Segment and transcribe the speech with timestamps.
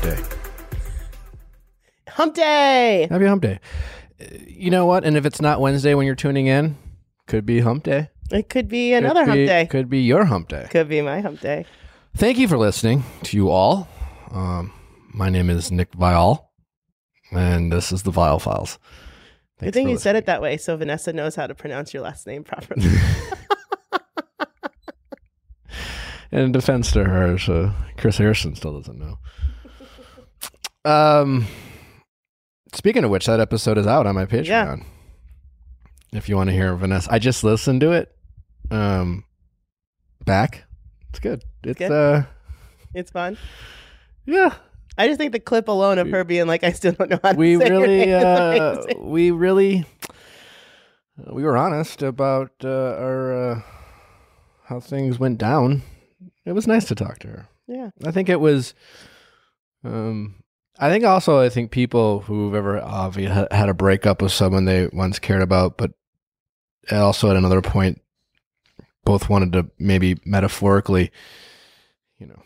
[0.00, 0.24] hump day.
[2.08, 3.08] Hump day.
[3.10, 3.60] Happy hump day.
[4.46, 5.04] You know what?
[5.04, 6.76] And if it's not Wednesday when you're tuning in,
[7.26, 8.10] could be hump day.
[8.30, 9.66] It could be Could another hump day.
[9.66, 10.68] Could be your hump day.
[10.70, 11.66] Could be my hump day.
[12.16, 13.88] Thank you for listening to you all.
[14.30, 14.72] Um,
[15.12, 16.46] my name is Nick Viall,
[17.32, 18.78] and this is the Viall Files.
[19.58, 21.92] Good Thanks thing for you said it that way so Vanessa knows how to pronounce
[21.92, 22.82] your last name properly.
[26.32, 29.18] in defense to her, so Chris Harrison still doesn't know.
[30.84, 31.46] Um,
[32.74, 34.46] speaking of which, that episode is out on my Patreon.
[34.46, 34.76] Yeah.
[36.12, 38.14] If you want to hear Vanessa, I just listened to it.
[38.70, 39.24] Um,
[40.24, 40.64] back,
[41.10, 41.42] it's good.
[41.62, 41.92] It's Good?
[41.92, 42.22] uh,
[42.94, 43.36] it's fun.
[44.26, 44.54] yeah.
[44.98, 47.32] I just think the clip alone of her being like, I still don't know how
[47.32, 49.86] to We really, uh, we really,
[51.32, 53.62] we were honest about uh, our uh,
[54.64, 55.82] how things went down.
[56.44, 57.48] It was nice to talk to her.
[57.66, 57.90] yeah.
[58.04, 58.74] I think it was.
[59.84, 60.39] Um,
[60.80, 64.88] I think also I think people who've ever obviously had, a breakup with someone they
[64.92, 65.92] once cared about, but
[66.90, 68.00] also at another point,
[69.04, 71.10] both wanted to maybe metaphorically,
[72.18, 72.42] you know,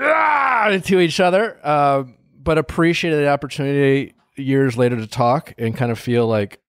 [0.00, 2.02] ah, to each other, uh,
[2.42, 6.60] but appreciated the opportunity years later to talk and kind of feel like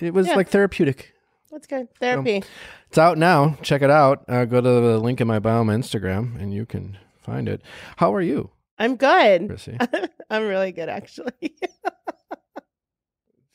[0.00, 0.34] it was Yeah.
[0.36, 1.12] like therapeutic.
[1.50, 1.88] That's good.
[1.98, 2.44] Therapy.
[2.88, 3.56] It's out now.
[3.62, 4.24] Check it out.
[4.28, 7.62] Uh, go to the link in my bio on Instagram and you can find it.
[7.96, 9.42] How are you, I'm good.
[9.48, 10.08] Krissy?
[10.30, 11.32] I'm really good, actually.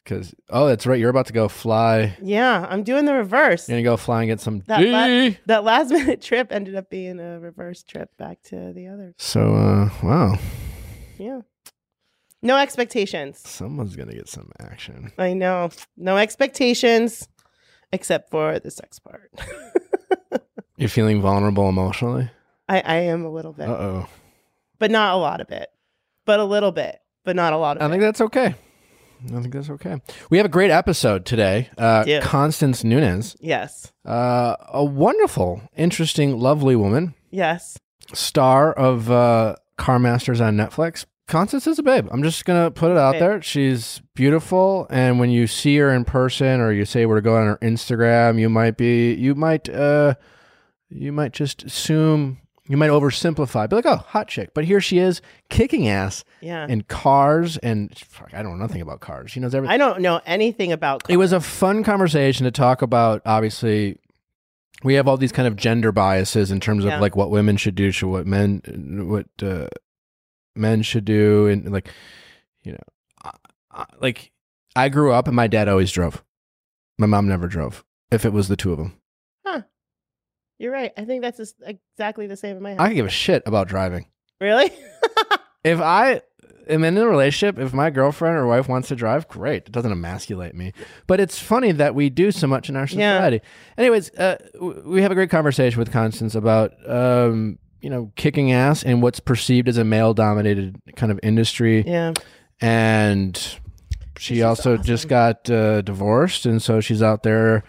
[0.03, 0.99] Because oh, that's right.
[0.99, 2.15] You're about to go fly.
[2.21, 3.67] yeah, I'm doing the reverse.
[3.67, 4.91] You're gonna go fly and get some That D.
[4.91, 9.15] la- That last minute trip ended up being a reverse trip back to the other.
[9.17, 10.37] so uh, wow,
[11.17, 11.41] Yeah.
[12.43, 13.39] No expectations.
[13.39, 15.11] someone's gonna get some action.
[15.17, 15.71] I know.
[15.97, 17.27] No expectations
[17.91, 19.31] except for the sex part.
[20.77, 22.29] You're feeling vulnerable emotionally.
[22.69, 24.07] I, I am a little bit, Uh oh.
[24.79, 25.69] But not a lot of it.
[26.25, 27.89] But a little bit, but not a lot of I it.
[27.89, 28.55] think that's okay.
[29.25, 30.01] I think that's okay.
[30.29, 31.69] We have a great episode today.
[31.77, 32.19] Uh, do.
[32.21, 33.91] Constance Nunes, yes.
[34.05, 37.15] uh, a wonderful, interesting, lovely woman.
[37.31, 37.77] Yes.
[38.13, 41.05] star of uh, Car Masters on Netflix.
[41.27, 42.07] Constance is a babe.
[42.11, 43.19] I'm just gonna put it out Babe.
[43.19, 43.41] there.
[43.41, 47.35] She's beautiful, and when you see her in person, or you say where to go
[47.37, 50.13] on her Instagram, you might be, you might, uh,
[50.89, 52.37] you might just assume,
[52.67, 54.49] you might oversimplify, be like, oh, hot chick.
[54.53, 56.67] But here she is, kicking ass Yeah.
[56.67, 59.31] in cars, and fuck, I don't know nothing about cars.
[59.31, 59.73] She knows everything.
[59.73, 63.21] I don't know anything about It was a fun conversation to talk about.
[63.25, 63.97] Obviously,
[64.83, 67.75] we have all these kind of gender biases in terms of like what women should
[67.75, 68.61] do, should what men,
[69.07, 69.67] what uh,
[70.55, 71.89] men should do, and like,
[72.63, 72.79] you know,
[73.23, 73.31] I,
[73.71, 74.31] I, like
[74.75, 76.23] I grew up and my dad always drove.
[76.97, 77.83] My mom never drove.
[78.11, 78.99] If it was the two of them,
[80.57, 80.91] You're right.
[80.97, 82.79] I think that's just exactly the same in my house.
[82.79, 84.07] I could give a shit about driving.
[84.39, 84.71] really?
[85.63, 86.21] If I
[86.69, 89.63] am in a relationship, if my girlfriend or wife wants to drive, great.
[89.65, 90.73] It doesn't emasculate me.
[91.07, 93.17] But it's funny that we do so much in our Yeah.
[93.17, 93.41] society.
[93.75, 94.37] Anyways, uh,
[94.85, 99.19] we have a great conversation with Constance about, um, you know, kicking ass and what's
[99.19, 101.83] perceived as a male dominated kind of industry.
[101.87, 102.13] yeah.
[102.61, 103.35] And
[104.17, 106.45] she She's also just got uh, divorced.
[106.45, 107.63] And so she's out there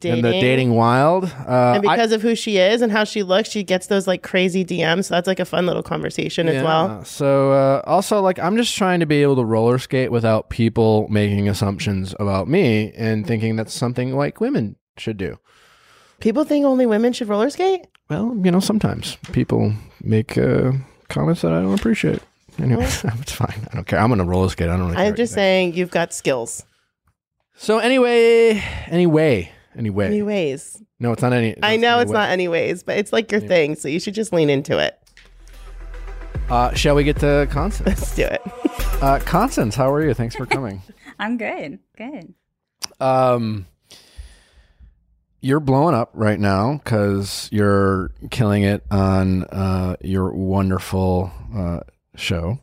[0.00, 0.18] Dating.
[0.18, 1.24] in the dating wild.
[1.24, 4.06] Uh, and I- because of who she is and how she looks, she gets those
[4.06, 5.06] like crazy DMs.
[5.06, 7.04] So that's like a fun little conversation as well.
[7.04, 11.06] So uh, also, like, I'm just trying to be able to roller skate without people
[11.08, 15.38] making assumptions about me and thinking that's something like women should do.
[16.20, 17.86] People think only women should roller skate.
[18.08, 20.72] Well, you know, sometimes people make uh,
[21.08, 22.20] comments that I don't appreciate.
[22.58, 23.66] Anyway, it's fine.
[23.70, 23.98] I don't care.
[23.98, 24.68] I'm gonna roller skate.
[24.68, 24.90] I don't.
[24.90, 25.34] Really I'm just you think.
[25.34, 26.64] saying you've got skills.
[27.58, 30.06] So anyway, anyway, anyway.
[30.06, 31.54] Anyways, No, it's not any.
[31.62, 32.18] I know it's anyway.
[32.20, 33.74] not anyways, but it's like your thing.
[33.76, 34.98] So you should just lean into it.
[36.48, 37.86] Uh, shall we get to Constance?
[37.86, 38.40] Let's do it.
[38.96, 40.14] Uh, Constance, how are you?
[40.14, 40.80] Thanks for coming.
[41.18, 41.80] I'm good.
[41.98, 42.32] Good.
[42.98, 43.66] Um,
[45.42, 51.80] you're blowing up right now because you're killing it on uh, your wonderful uh,
[52.14, 52.58] show,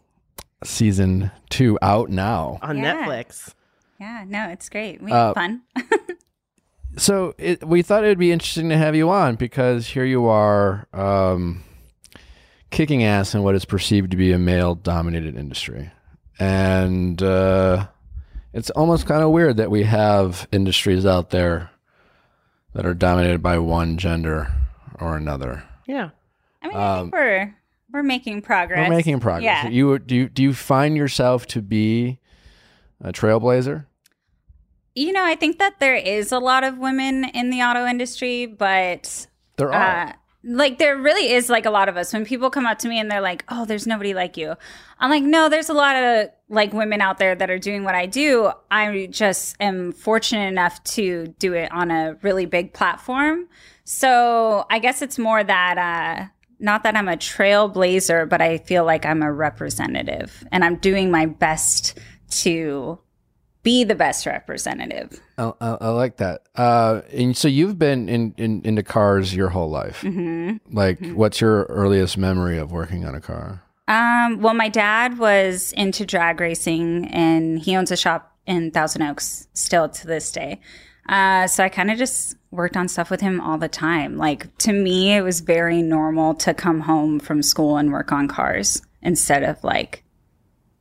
[0.64, 2.58] season two, out now.
[2.64, 3.06] On Yeah.
[3.06, 3.54] Netflix.
[4.00, 5.04] Yeah, no, it's great.
[5.04, 5.62] We Uh, had fun.
[6.98, 10.88] So it, we thought it'd be interesting to have you on because here you are,
[10.94, 11.64] um,
[12.70, 15.92] kicking ass in what is perceived to be a male-dominated industry,
[16.40, 17.88] and uh,
[18.54, 21.70] it's almost kind of weird that we have industries out there
[22.74, 24.52] that are dominated by one gender
[25.00, 25.64] or another.
[25.88, 26.10] Yeah.
[26.62, 27.56] I mean, I think we're
[27.92, 28.80] we're making progress.
[28.80, 29.44] um, We're making progress.
[29.66, 29.70] Yeah.
[29.70, 32.20] You do you, do you find yourself to be
[33.02, 33.86] a trailblazer?
[34.96, 38.46] You know, I think that there is a lot of women in the auto industry,
[38.46, 40.08] but There are.
[40.08, 40.14] uh,
[40.44, 42.14] like there really is like a lot of us.
[42.14, 44.56] When people come up to me and they're like oh there's nobody like you
[45.00, 47.96] i'm like no there's a lot of like women out there that are doing what
[47.96, 48.52] i do.
[48.70, 53.48] I just am fortunate enough to do it on a really big platform.
[53.86, 56.28] So i guess it's more that uh
[56.60, 61.10] not that i'm a trailblazer but i feel like i'm a representative and i'm doing
[61.12, 61.98] my best
[62.30, 63.00] to
[63.64, 65.20] be the best representative.
[65.38, 66.44] I, I, I like that.
[66.56, 70.02] Uh, and so you've been in, in into cars your whole life.
[70.02, 70.76] Mm-hmm.
[70.76, 71.16] Like, mm-hmm.
[71.16, 73.64] what's your earliest memory of working on a car?
[73.88, 79.02] Um, well, my dad was into drag racing, and he owns a shop in Thousand
[79.02, 80.60] Oaks still to this day.
[81.08, 84.18] Uh, so I kind of just worked on stuff with him all the time.
[84.18, 88.28] Like to me, it was very normal to come home from school and work on
[88.28, 90.03] cars instead of like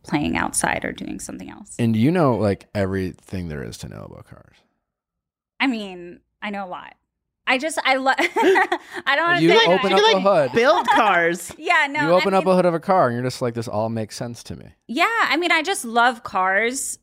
[0.02, 1.74] playing outside or doing something else.
[1.78, 4.56] And you know like everything there is to know about cars.
[5.60, 6.94] I mean, I know a lot.
[7.46, 8.16] I just I love.
[8.18, 10.52] I don't want to you say open up like a hood.
[10.54, 11.52] build cars.
[11.58, 12.08] yeah, no.
[12.08, 13.88] You open I up a hood of a car and you're just like, this all
[13.88, 14.66] makes sense to me.
[14.86, 16.98] Yeah, I mean, I just love cars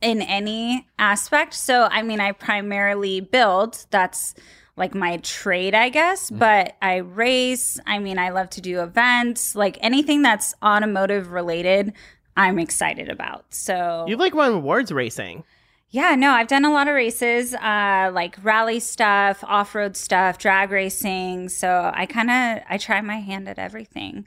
[0.00, 1.54] in any aspect.
[1.54, 3.84] So, I mean, I primarily build.
[3.90, 4.34] That's
[4.76, 6.26] like my trade, I guess.
[6.26, 6.38] Mm-hmm.
[6.38, 7.78] But I race.
[7.86, 11.92] I mean, I love to do events, like anything that's automotive related.
[12.36, 13.44] I'm excited about.
[13.50, 15.44] So you've like won awards racing.
[15.90, 20.38] Yeah, no, I've done a lot of races, uh, like rally stuff, off road stuff,
[20.38, 21.50] drag racing.
[21.50, 24.26] So I kind of I try my hand at everything.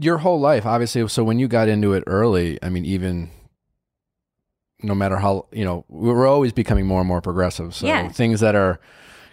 [0.00, 1.06] Your whole life, obviously.
[1.08, 3.30] So when you got into it early, I mean, even
[4.82, 7.74] no matter how you know, we're always becoming more and more progressive.
[7.74, 8.08] So yeah.
[8.08, 8.80] things that are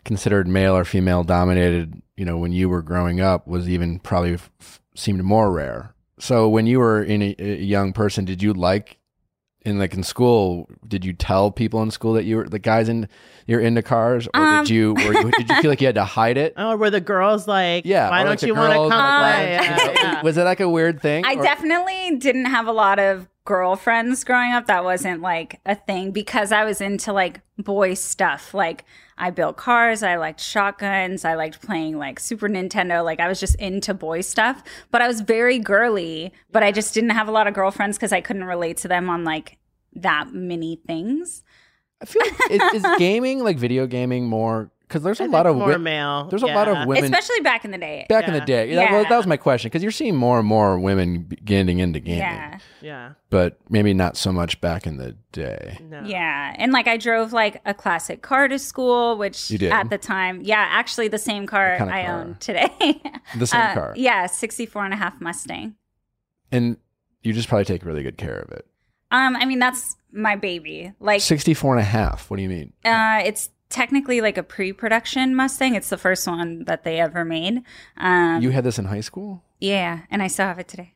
[0.04, 4.34] considered male or female dominated, you know, when you were growing up, was even probably
[4.34, 5.95] f- seemed more rare.
[6.20, 8.98] So when you were in a, a, young person, did you like
[9.62, 10.70] in like in school?
[10.88, 13.10] Did you tell people in school that you were the guys in
[13.48, 15.96] you're into cars, or um, did you were you, did you feel like you had
[15.96, 16.54] to hide it?
[16.66, 19.54] Oh, were the girls like, yeah, why don't you want to come play?
[19.54, 20.22] Yeah, yeah.
[20.22, 21.26] Was it like a weird thing?
[21.26, 21.44] I or?
[21.44, 24.66] definitely didn't have a lot of girlfriends growing up.
[24.66, 28.54] That wasn't like a thing because I was into like boy stuff.
[28.54, 28.84] Like
[29.18, 33.04] I built cars, I liked shotguns, I liked playing like Super Nintendo.
[33.04, 36.94] Like I was just into boy stuff, but I was very girly, but I just
[36.94, 39.58] didn't have a lot of girlfriends because I couldn't relate to them on like
[39.94, 41.44] that many things.
[42.02, 45.58] I feel like is, is gaming like video gaming more because there's a lot of
[45.58, 46.24] more wi- male.
[46.30, 46.54] There's yeah.
[46.54, 48.06] a lot of women, especially back in the day.
[48.08, 48.34] Back yeah.
[48.34, 48.76] in the day, yeah.
[48.76, 52.00] That, well, that was my question because you're seeing more and more women getting into
[52.00, 52.20] gaming.
[52.20, 55.80] Yeah, yeah, but maybe not so much back in the day.
[55.82, 56.02] No.
[56.06, 60.40] Yeah, and like I drove like a classic car to school, which at the time,
[60.44, 62.22] yeah, actually the same car kind of I car?
[62.22, 63.02] own today.
[63.38, 65.76] the same uh, car, yeah, 64 and a half Mustang.
[66.54, 66.78] And
[67.22, 68.66] you just probably take really good care of it.
[69.12, 70.94] Um, I mean that's my baby.
[71.02, 72.30] Like 64 and a half.
[72.30, 72.72] What do you mean?
[72.86, 75.76] Uh, it's technically like a pre-production Mustang.
[75.76, 77.62] It's the first one that they ever made.
[77.98, 79.44] Um, you had this in high school?
[79.60, 80.94] Yeah, and I still have it today.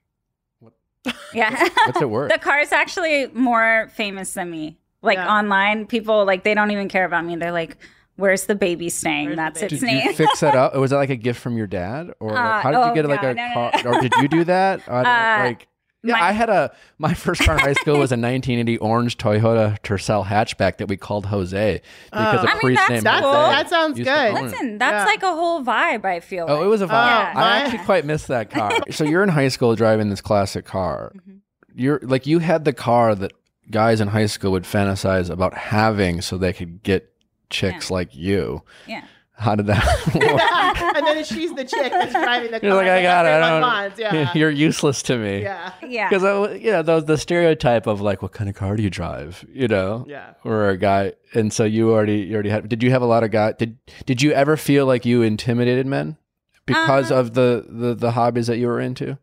[0.59, 0.73] What?
[1.33, 1.67] Yeah.
[1.85, 2.31] What's it worth?
[2.31, 4.77] the car is actually more famous than me.
[5.01, 5.37] Like yeah.
[5.37, 7.35] online, people like they don't even care about me.
[7.35, 7.77] They're like,
[8.15, 9.75] "Where's the baby staying?" Where's That's baby?
[9.75, 10.07] its did name.
[10.07, 10.75] you fix that up?
[10.75, 13.05] Was that like a gift from your dad, or uh, how did you oh, get
[13.05, 13.71] like no, a no, car?
[13.83, 13.91] No.
[13.91, 14.81] Or did you do that?
[14.89, 15.03] Uh,
[15.45, 15.67] like
[16.03, 19.17] yeah, my, I had a my first car in high school was a 1980 orange
[19.17, 22.47] Toyota Tercel hatchback that we called Jose because oh.
[22.47, 23.33] a priest named that's, cool.
[23.33, 24.33] That sounds good.
[24.33, 25.05] Listen, that's yeah.
[25.05, 26.05] like a whole vibe.
[26.05, 26.45] I feel.
[26.47, 26.65] Oh, like.
[26.65, 27.33] it was a vibe.
[27.35, 28.71] Oh, I actually quite missed that car.
[28.91, 31.11] so you're in high school driving this classic car.
[31.15, 31.37] Mm-hmm.
[31.75, 33.33] You're like you had the car that
[33.69, 37.13] guys in high school would fantasize about having so they could get
[37.49, 37.93] chicks yeah.
[37.93, 38.63] like you.
[38.87, 39.03] Yeah.
[39.39, 40.93] How did that?
[40.97, 42.69] and then she's the chick that's driving the car.
[42.69, 43.29] You're like, I got it.
[43.41, 44.33] I don't, yeah.
[44.35, 45.43] You're useless to me.
[45.43, 45.71] Yeah.
[45.81, 46.09] Yeah.
[46.09, 49.45] Because you know the, the stereotype of like, what kind of car do you drive?
[49.49, 50.05] You know.
[50.09, 50.33] Yeah.
[50.43, 52.67] Or a guy, and so you already you already had.
[52.67, 53.55] Did you have a lot of guys?
[53.57, 56.17] Did Did you ever feel like you intimidated men
[56.65, 59.17] because um, of the, the the hobbies that you were into?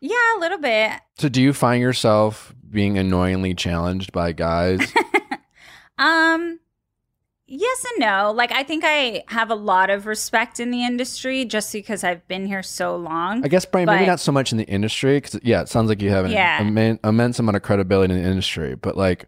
[0.00, 0.92] Yeah, a little bit.
[1.18, 4.92] So do you find yourself being annoyingly challenged by guys?
[5.98, 6.60] um
[7.48, 8.32] Yes and no.
[8.34, 12.26] Like I think I have a lot of respect in the industry just because I've
[12.26, 13.44] been here so long.
[13.44, 16.02] I guess Brian, maybe not so much in the industry because yeah, it sounds like
[16.02, 16.60] you have an yeah.
[16.60, 18.74] immense, immense amount of credibility in the industry.
[18.74, 19.26] But like,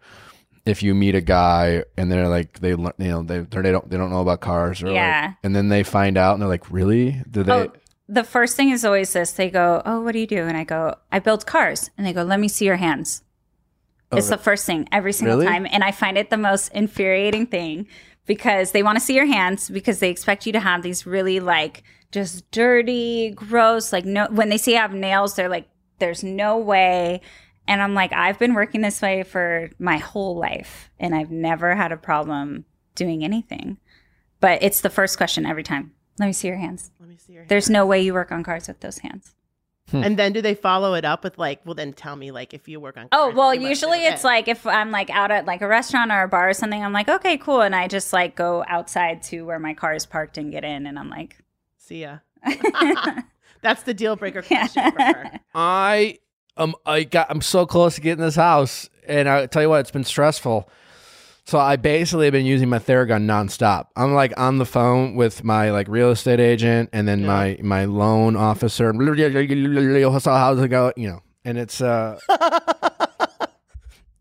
[0.67, 3.97] if you meet a guy and they're like they you know they they don't they
[3.97, 6.73] don't know about cars or yeah, like, and then they find out and they're like,
[6.73, 7.23] really?
[7.31, 7.53] Do they?
[7.53, 7.73] Oh,
[8.09, 9.33] the first thing is always this.
[9.33, 12.13] They go, "Oh, what do you do?" And I go, "I build cars." And they
[12.13, 13.23] go, "Let me see your hands."
[14.11, 15.47] Oh, it's the first thing every single really?
[15.47, 17.87] time, and I find it the most infuriating thing
[18.27, 21.41] because they want to see your hands because they expect you to have these really
[21.41, 26.25] like just dirty, gross, like no when they see you have nails, they're like, there's
[26.25, 27.21] no way.
[27.67, 31.75] And I'm like, I've been working this way for my whole life and I've never
[31.75, 33.79] had a problem doing anything.
[34.41, 35.93] But it's the first question every time.
[36.19, 36.91] Let me see your hands.
[36.99, 39.35] Let me see your There's no way you work on cars with those hands.
[39.93, 42.69] And then do they follow it up with like, well, then tell me like if
[42.69, 43.09] you work on.
[43.13, 44.27] Oh well, usually it's it.
[44.27, 46.93] like if I'm like out at like a restaurant or a bar or something, I'm
[46.93, 50.39] like, okay, cool, and I just like go outside to where my car is parked
[50.39, 51.39] and get in, and I'm like,
[51.77, 52.19] see ya.
[53.63, 55.41] That's the deal breaker question for her.
[55.55, 56.19] I
[56.57, 59.81] um I got I'm so close to getting this house, and I tell you what,
[59.81, 60.69] it's been stressful.
[61.49, 63.87] So I basically have been using my Theragun nonstop.
[63.97, 67.87] I'm like on the phone with my like real estate agent and then my my
[67.87, 68.93] loan officer.
[68.93, 70.93] How's it go?
[70.95, 72.19] You know, and it's uh,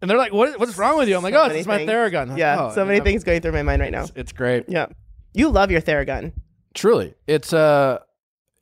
[0.01, 0.57] and they're like, "What?
[0.57, 1.79] What's wrong with you?" I'm like, So "Oh, it's my.
[1.79, 4.03] Theragun." Yeah, Oh, so many I'm- things going through my mind right now.
[4.03, 4.63] It's, it's great.
[4.69, 4.85] Yeah,
[5.33, 6.31] you love your Theragun.
[6.75, 7.99] Truly, it's uh,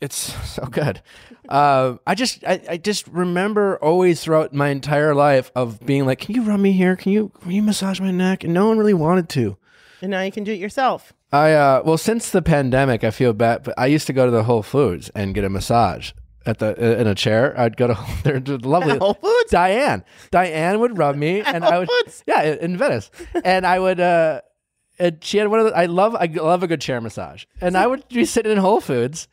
[0.01, 0.15] it's
[0.55, 1.03] so good.
[1.49, 6.19] Uh, I just I, I just remember always throughout my entire life of being like,
[6.19, 6.95] "Can you rub me here?
[6.95, 9.57] Can you can you massage my neck?" And no one really wanted to.
[10.01, 11.13] And now you can do it yourself.
[11.31, 13.63] I uh, well, since the pandemic, I feel bad.
[13.63, 16.11] But I used to go to the Whole Foods and get a massage
[16.45, 17.59] at the uh, in a chair.
[17.59, 18.97] I'd go to they're lovely.
[18.99, 19.51] Whole Foods?
[19.51, 22.23] Diane, Diane would rub me, and I Whole would Foods?
[22.27, 23.09] yeah in in Venice,
[23.43, 23.99] and I would.
[23.99, 24.41] uh
[24.97, 27.75] and she had one of the, I love I love a good chair massage, and
[27.75, 29.27] I would be sitting in Whole Foods,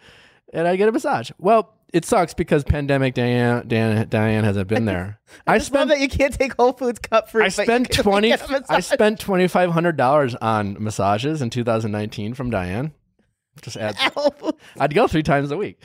[0.53, 1.31] and I'd get a massage.
[1.39, 5.21] Well, it sucks because pandemic Diane Diane, Diane hasn't been there.
[5.47, 7.45] I, love spent that you can't take Whole Foods cup fruit.
[7.45, 8.33] I spent twenty.
[8.33, 12.93] I spent twenty five hundred dollars on massages in 2019 from Diane.
[13.61, 13.97] Just add.
[14.01, 14.59] at Whole Foods.
[14.79, 15.81] I'd go three times a week.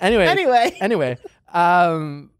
[0.00, 0.26] Anyway.
[0.26, 0.76] Anyway.
[0.80, 1.18] Anyway.
[1.52, 2.30] Um.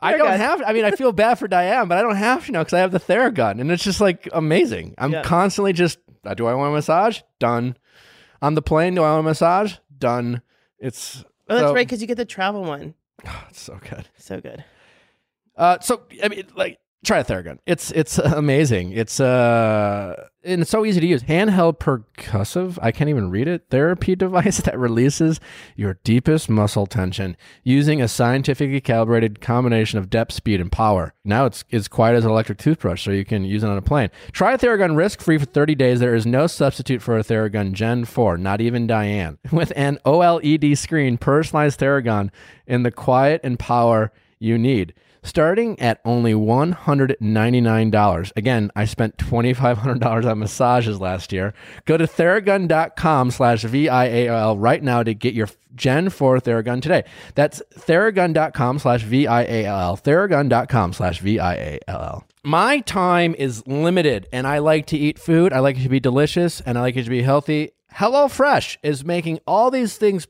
[0.00, 0.40] I don't good.
[0.40, 0.62] have.
[0.64, 2.78] I mean, I feel bad for Diane, but I don't have to know because I
[2.78, 4.94] have the Theragun, and it's just like amazing.
[4.96, 5.22] I'm Yeah.
[5.22, 5.98] constantly just.
[6.24, 7.20] Uh, do I want a massage?
[7.40, 7.76] Done.
[8.40, 9.74] On the plane, do I want a massage?
[9.98, 10.42] Done.
[10.78, 11.24] It's.
[11.48, 12.94] Oh, that's so- right, because you get the travel one.
[13.50, 14.08] It's so good.
[14.16, 14.64] So good.
[15.56, 17.58] Uh, so I mean, like, try a Theragun.
[17.66, 18.92] It's it's amazing.
[18.92, 21.22] It's uh, and it's so easy to use.
[21.22, 22.78] Handheld percussive.
[22.82, 23.66] I can't even read it.
[23.70, 25.40] Therapy device that releases
[25.76, 31.14] your deepest muscle tension using a scientifically calibrated combination of depth, speed, and power.
[31.24, 33.82] Now it's it's quiet as an electric toothbrush, so you can use it on a
[33.82, 34.10] plane.
[34.32, 36.00] Try a Theragun risk free for 30 days.
[36.00, 39.38] There is no substitute for a Theragun Gen 4, not even Diane.
[39.52, 42.30] With an OLED screen, personalized Theragun
[42.66, 48.32] in the quiet and power you need starting at only $199.
[48.36, 51.54] Again, I spent $2,500 on massages last year.
[51.84, 57.04] Go to theragun.com slash VIALL right now to get your Gen 4 Theragun today.
[57.34, 59.96] That's theragun.com slash VIALL.
[59.96, 62.24] Theragun.com slash VIALL.
[62.44, 65.52] My time is limited and I like to eat food.
[65.52, 67.72] I like it to be delicious and I like it to be healthy.
[67.94, 70.26] HelloFresh is making all these things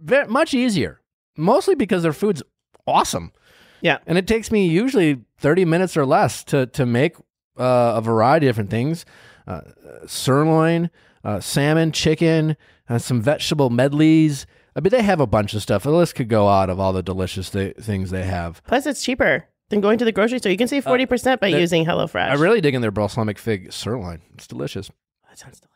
[0.00, 1.00] very, much easier,
[1.36, 2.42] mostly because their food's
[2.86, 3.32] awesome.
[3.80, 3.98] Yeah.
[4.06, 7.16] And it takes me usually 30 minutes or less to, to make
[7.58, 9.04] uh, a variety of different things
[9.46, 9.62] uh,
[10.06, 10.90] sirloin,
[11.24, 12.56] uh, salmon, chicken,
[12.88, 14.46] uh, some vegetable medleys.
[14.76, 15.82] I mean, they have a bunch of stuff.
[15.82, 18.62] The list could go out of all the delicious th- things they have.
[18.66, 20.52] Plus, it's cheaper than going to the grocery store.
[20.52, 22.28] You can save 40% by that- using HelloFresh.
[22.30, 24.22] I really dig in their balsamic fig sirloin.
[24.34, 24.88] It's delicious.
[25.28, 25.68] That sounds delicious.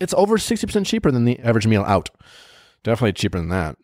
[0.00, 2.10] It's over 60% cheaper than the average meal out.
[2.82, 3.76] Definitely cheaper than that.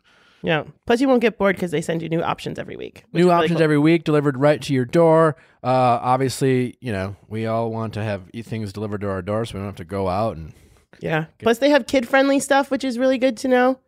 [0.45, 0.65] Yeah.
[0.87, 3.05] Plus, you won't get bored because they send you new options every week.
[3.13, 3.65] New is really options cool.
[3.65, 5.37] every week, delivered right to your door.
[5.63, 9.55] Uh, obviously, you know we all want to have things delivered to our door, so
[9.55, 10.53] we don't have to go out and
[11.01, 11.27] Yeah.
[11.39, 13.81] Plus, they have kid friendly stuff, which is really good to know.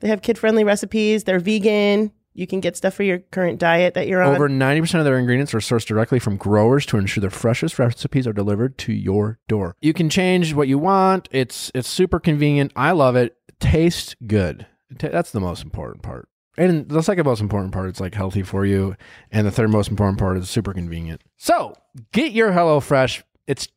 [0.00, 1.24] They have kid friendly recipes.
[1.24, 2.12] They're vegan.
[2.34, 4.34] You can get stuff for your current diet that you're on.
[4.34, 8.26] Over 90% of their ingredients are sourced directly from growers to ensure the freshest recipes
[8.26, 9.74] are delivered to your door.
[9.80, 11.30] You can change what you want.
[11.32, 12.72] It's it's super convenient.
[12.76, 13.38] I love it.
[13.58, 14.66] Tastes good.
[14.90, 16.28] That's the most important part.
[16.58, 18.96] And the second most important part is like healthy for you.
[19.30, 21.22] And the third most important part is super convenient.
[21.36, 21.74] So
[22.12, 23.22] get your HelloFresh.
[23.46, 23.68] It's,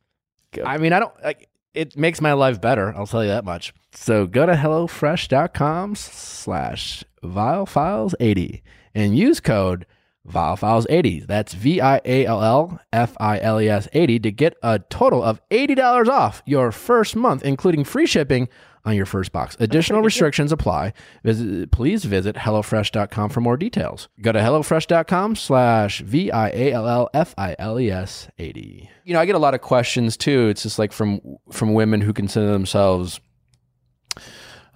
[0.64, 2.94] I mean, I don't, like, it makes my life better.
[2.96, 3.74] I'll tell you that much.
[3.92, 8.62] So go to HelloFresh.com slash ViallFiles80
[8.94, 9.86] and use code
[10.26, 11.26] ViallFiles80.
[11.26, 14.78] That's V I A L L F I L E S 80 to get a
[14.78, 18.48] total of $80 off your first month, including free shipping
[18.84, 19.56] on your first box.
[19.60, 20.92] Additional restrictions apply.
[21.22, 24.08] Visit, please visit HelloFresh.com for more details.
[24.20, 28.88] Go to HelloFresh.com slash V I A L L F I L E S 80.
[29.04, 30.48] You know, I get a lot of questions too.
[30.48, 31.20] It's just like from
[31.50, 33.20] from women who consider themselves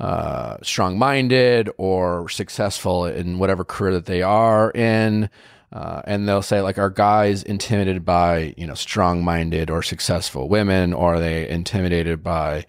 [0.01, 5.31] uh, strong minded or successful in whatever career that they are in.
[5.73, 10.49] Uh, and they'll say, like, are guys intimidated by, you know, strong minded or successful
[10.49, 10.93] women?
[10.93, 12.65] Or are they intimidated by,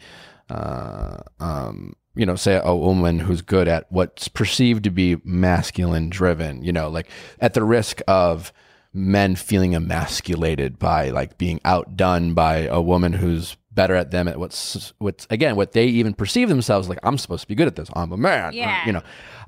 [0.50, 6.10] uh, um, you know, say a woman who's good at what's perceived to be masculine
[6.10, 7.10] driven, you know, like
[7.40, 8.54] at the risk of
[8.94, 14.40] men feeling emasculated by like being outdone by a woman who's better at them at
[14.40, 17.76] what's what's again what they even perceive themselves like I'm supposed to be good at
[17.76, 17.90] this.
[17.94, 18.50] I'm a man.
[18.50, 18.86] or, Yeah.
[18.86, 19.02] you know.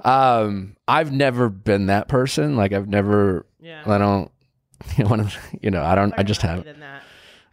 [0.04, 2.58] Um, I've never been that person.
[2.58, 3.46] Like I've never.
[3.60, 3.84] Yeah.
[3.86, 4.30] I don't.
[4.98, 5.28] You know,
[5.62, 6.14] you know, I don't.
[6.18, 6.64] I just have.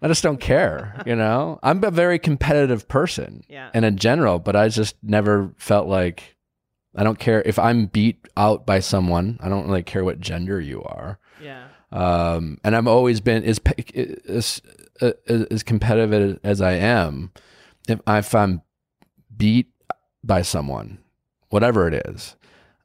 [0.04, 1.02] I just don't care.
[1.06, 3.42] You know, I'm a very competitive person.
[3.48, 3.70] Yeah.
[3.72, 6.36] And in general, but I just never felt like
[6.94, 9.38] I don't care if I'm beat out by someone.
[9.42, 11.18] I don't really care what gender you are.
[11.42, 11.68] Yeah.
[11.90, 13.58] Um, and I've always been as
[14.28, 14.60] as
[15.00, 15.14] as,
[15.50, 17.32] as competitive as I am.
[17.88, 18.60] If, if I'm
[19.34, 19.68] beat
[20.22, 20.98] by someone,
[21.48, 22.36] whatever it is,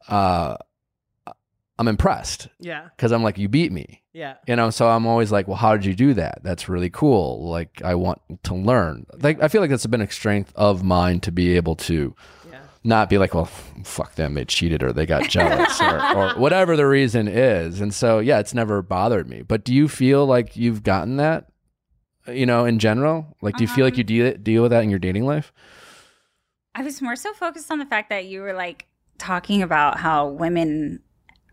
[0.08, 0.56] uh,
[1.78, 2.88] I'm impressed Yeah.
[2.96, 4.36] because I'm like, you beat me Yeah.
[4.48, 6.40] you know so i'm always like well how did you do that?
[6.44, 7.48] That's really cool.
[7.48, 9.06] Like i want to learn.
[9.22, 12.16] Like i feel like that's been a strength of mine to be able to
[12.52, 12.60] Yeah.
[12.84, 13.46] not be like well
[13.84, 14.34] fuck them.
[14.34, 17.82] They cheated or they got jealous or, or whatever the reason is.
[17.82, 19.44] And so yeah it's never bothered me.
[19.44, 21.46] But do you feel like you've gotten that
[22.28, 23.38] you know in general?
[23.42, 24.08] Like do you feel like you um.
[24.08, 25.54] deal, deal with that in your dating life?
[26.76, 28.86] I was more so focused on the fact that you were like
[29.18, 31.02] talking about how women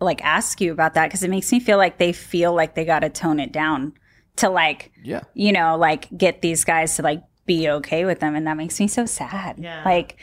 [0.01, 2.85] like ask you about that because it makes me feel like they feel like they
[2.85, 3.93] got to tone it down
[4.37, 8.35] to like, yeah you know, like get these guys to like be okay with them.
[8.35, 9.57] And that makes me so sad.
[9.59, 9.83] Yeah.
[9.85, 10.17] Like,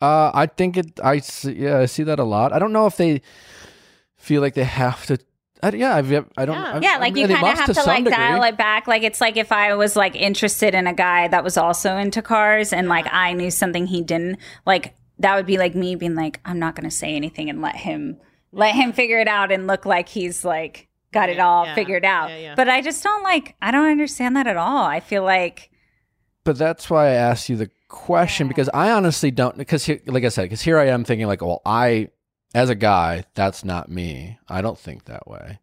[0.00, 1.00] Uh, I think it.
[1.02, 2.52] I see, yeah, I see that a lot.
[2.52, 3.20] I don't know if they
[4.16, 5.18] feel like they have to.
[5.60, 6.54] I, yeah, I've, I don't.
[6.56, 6.72] Yeah.
[6.74, 8.86] I- yeah, like mean, you kind of have to, some like dial it back.
[8.86, 12.22] Like it's like if I was like interested in a guy that was also into
[12.22, 16.14] cars and like I knew something he didn't, like that would be like me being
[16.14, 18.18] like, I'm not going to say anything and let him
[18.52, 22.04] let him figure it out and look like he's like got it all yeah, figured
[22.04, 22.30] out.
[22.30, 22.54] yeah, yeah.
[22.54, 23.56] But I just don't like.
[23.62, 24.84] I don't understand that at all.
[24.84, 25.70] I feel like
[26.44, 29.56] But that's why I asked you the question because I honestly don't.
[29.56, 32.08] Because like I said, because here I am thinking like, well, I
[32.54, 34.38] as a guy, that's not me.
[34.48, 35.58] I don't think that way.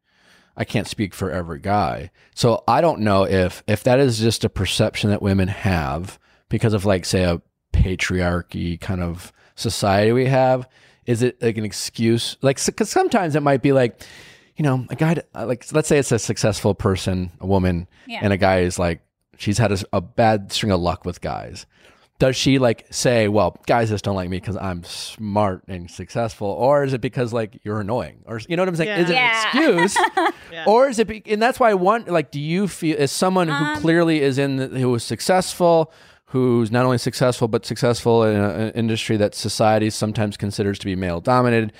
[0.58, 4.46] I can't speak for every guy, so I don't know if if that is just
[4.46, 7.42] a perception that women have because of like say a
[7.74, 10.68] patriarchy kind of society we have.
[11.06, 12.38] Is it like an excuse?
[12.42, 14.02] Like, because sometimes it might be like,
[14.58, 18.20] you know, a guy, like, let's say it's a successful person, a woman, Yeah.
[18.22, 19.02] and a guy is like,
[19.38, 21.66] she's had a, a bad string of luck with guys.
[22.18, 26.48] Does she like say, well, guys just don't like me because I'm smart and successful?
[26.48, 28.24] Or is it because like you're annoying?
[28.26, 29.02] Or, you know what I'm saying?
[29.02, 29.42] Is it Yeah.
[29.54, 29.98] an excuse?
[30.52, 30.64] Yeah.
[30.68, 33.50] Or is it, be, and that's why I want, like, do you feel, as someone
[33.50, 35.92] Um, who clearly is in, the, who is successful,
[36.36, 40.94] who's not only successful, but successful in an industry that society sometimes considers to be
[40.94, 41.72] male dominated,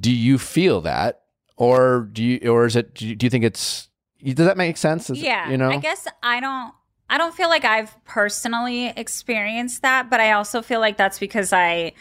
[0.00, 1.20] do you feel that?
[1.58, 3.90] Or do you, or is it, do you, do you think it's,
[4.22, 5.10] does that make sense?
[5.10, 5.68] Is yeah you know?
[5.68, 6.72] i guess i don't
[7.10, 11.52] i don't feel like i've personally experienced that but i also feel like that's because
[11.52, 11.92] i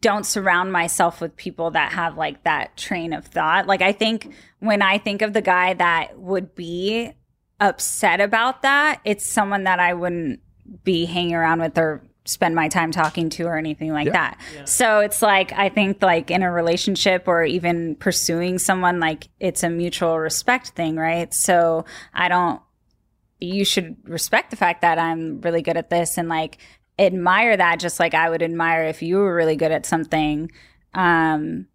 [0.00, 4.32] don't surround myself with people that have like that train of thought like i think
[4.60, 7.12] when i think of the guy that would be
[7.60, 10.40] upset about that it's someone that i wouldn't
[10.84, 14.12] be hanging around with or spend my time talking to or anything like Yeah.
[14.12, 14.40] that.
[14.68, 19.62] So it's like i think like in a relationship or even pursuing someone like it's
[19.62, 21.32] a mutual respect thing right?
[21.34, 22.62] So i don't
[23.40, 26.56] you should respect the fact that i'm really good at this and like
[26.98, 30.50] admire that just like i would admire if you were really good at something.
[30.94, 31.66] Um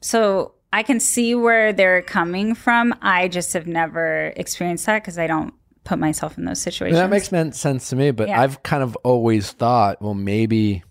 [0.00, 2.94] so i can see where they're coming from.
[3.02, 5.52] I just have never experienced that because i don't
[5.86, 8.40] put myself in those situations that makes men- sense to me, but Yeah.
[8.42, 10.82] I've kind of always thought, well, maybe.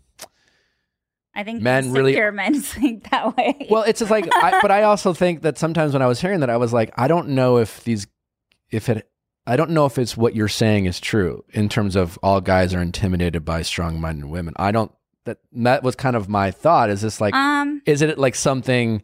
[1.36, 4.84] i think men really- men think that way Well, it's just like, I, but I
[4.84, 7.58] also think that sometimes when I was hearing that, I was like, I don't know
[7.58, 8.08] if these,
[8.72, 9.08] if it,
[9.46, 12.74] I don't know if it's what you're saying is true in terms of all guys
[12.74, 14.56] are intimidated by strong-minded women.
[14.58, 14.92] I don't.
[15.26, 16.90] That that was kind of my thought.
[16.92, 19.02] Is this like, um is it like something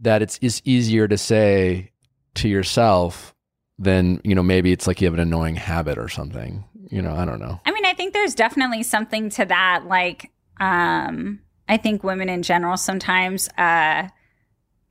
[0.00, 1.90] that it's is easier to say
[2.34, 3.34] to yourself
[3.78, 6.64] than you know maybe it's like you have an annoying habit or something.
[6.90, 7.60] You know, I don't know.
[7.66, 9.84] I mean, I think there's definitely something to that.
[9.86, 14.08] Like, um, I think women in general sometimes uh,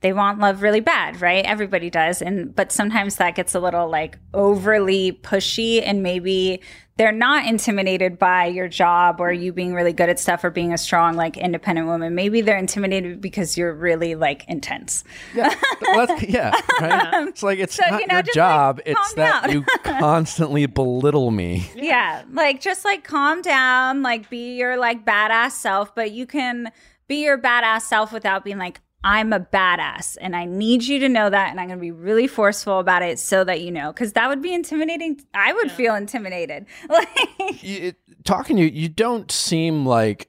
[0.00, 1.44] they want love really bad, right?
[1.44, 6.62] Everybody does, and but sometimes that gets a little like overly pushy, and maybe
[6.96, 10.72] they're not intimidated by your job or you being really good at stuff or being
[10.72, 12.14] a strong like independent woman.
[12.14, 15.04] Maybe they're intimidated because you're really like intense.
[15.34, 17.14] Yeah, well, that's, yeah, right.
[17.14, 18.80] Um, it's like it's So, not you know, your just, like, job.
[18.84, 19.52] it's that down.
[19.52, 21.70] you constantly belittle me.
[21.76, 22.22] Yeah.
[22.32, 26.72] Like just like calm down, like be your like badass self, but you can
[27.06, 31.08] be your badass self without being like, I'm a badass and I need you to
[31.08, 33.92] know that and I'm going to be really forceful about it so that you know
[33.92, 35.20] cuz that would be intimidating.
[35.32, 36.66] I would feel intimidated.
[36.88, 40.28] Like you, it, talking to you, you don't seem like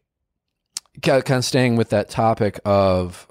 [1.01, 3.27] kind of staying with that topic of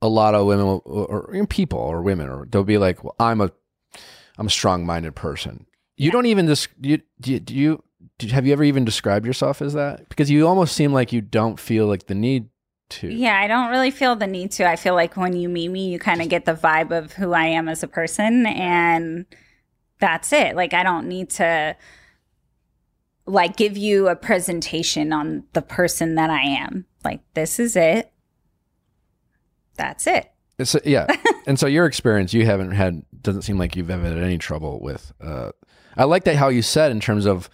[0.00, 3.40] a lot of women or, or people or women or they'll be like, well, I'm
[3.40, 3.50] a
[4.38, 5.66] I'm a strong minded person.
[5.96, 7.84] You don't even just you do you, do you
[8.30, 10.08] have you ever even described yourself as that?
[10.08, 12.48] Because you almost seem like you don't feel like the need
[12.92, 13.12] to.
[13.12, 14.68] Yeah, I don't really feel the need to.
[14.68, 17.32] I feel like when you meet me, you kind of get the vibe of who
[17.32, 19.26] I am as a person, and
[19.98, 20.56] that's it.
[20.56, 21.76] Like, I don't need to
[23.26, 26.86] like give you a presentation on the person that I am.
[27.04, 28.12] Like, this is it.
[29.76, 30.30] That's it.
[30.58, 31.06] It's, yeah.
[31.46, 34.80] and so your experience, you haven't had, doesn't seem like you've ever had any trouble
[34.80, 35.12] with.
[35.20, 35.52] Uh,
[35.96, 37.48] I like that how you said in terms of,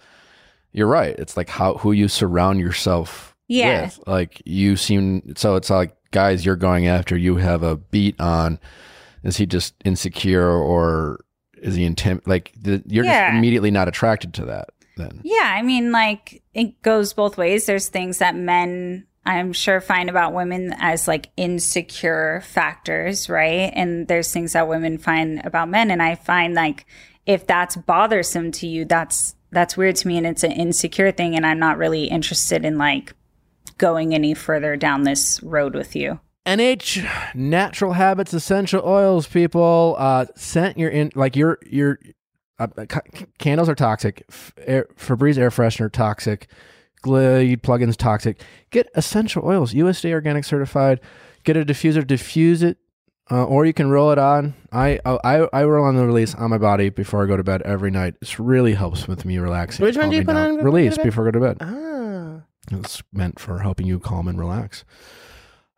[0.71, 1.17] you're right.
[1.17, 3.81] It's like how who you surround yourself Yeah.
[3.81, 3.99] with.
[4.07, 8.59] Like you seem, so it's like guys you're going after, you have a beat on.
[9.23, 11.25] Is he just insecure or
[11.61, 13.27] is he intent Like the, you're Yeah.
[13.31, 15.19] just immediately not attracted to that then.
[15.23, 17.65] Yeah, I mean, like it goes both ways.
[17.65, 23.71] There's things that men, I'm sure, find about women as like insecure factors, right?
[23.75, 26.85] And there's things that women find about men, and I find like
[27.25, 31.35] if that's bothersome to you, that's that's weird to me, and it's an insecure thing,
[31.35, 33.13] and I'm not really interested in like
[33.79, 36.19] going any further down this road with you.
[36.45, 39.95] NH Natural Habits Essential Oils, people.
[39.97, 41.99] Uh, scent your in like your your
[42.59, 44.23] uh, c- candles are toxic.
[44.29, 46.47] F- air, Febreze air freshener toxic.
[47.01, 48.41] Glade plugins toxic.
[48.71, 50.99] Get essential oils, USDA organic certified.
[51.45, 52.77] Get a diffuser, diffuse it,
[53.31, 54.53] uh, or you can roll it on.
[54.71, 57.61] I I I roll on the release on my body before I go to bed
[57.61, 58.15] every night.
[58.19, 59.85] This really helps with me relaxing.
[59.85, 60.37] Which one do you put down.
[60.37, 61.57] on before you go Release before I go to bed.
[61.61, 61.98] Ah.
[62.71, 64.83] It's meant for helping you calm and relax.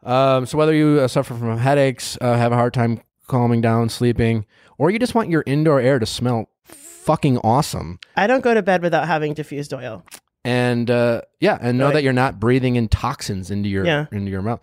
[0.03, 3.87] Um, so whether you uh, suffer from headaches, uh, have a hard time calming down,
[3.89, 4.45] sleeping,
[4.77, 8.61] or you just want your indoor air to smell fucking awesome, I don't go to
[8.61, 10.03] bed without having diffused oil.
[10.43, 11.93] and uh, yeah, and know Right.
[11.95, 14.05] that you're not breathing in toxins into your Yeah.
[14.11, 14.59] into your mouth.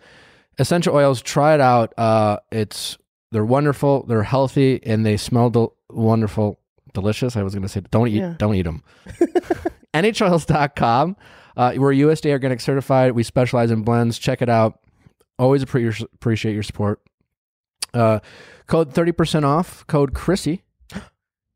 [0.57, 1.93] Essential oils, try it out.
[1.97, 2.97] Uh, it's
[3.31, 6.59] they're wonderful, they're healthy, and they smell del- wonderful,
[6.93, 7.37] delicious.
[7.37, 8.33] I was going to say, don't eat, Yeah.
[8.37, 8.83] don't eat them.
[9.93, 11.15] NHOils.com.
[11.57, 13.13] Uh, we're USDA organic certified.
[13.13, 14.17] We specialize in blends.
[14.19, 14.79] Check it out.
[15.37, 17.01] Always appre- appreciate your support.
[17.93, 18.19] Uh,
[18.67, 19.85] code 30% off.
[19.87, 20.61] Code Krissy.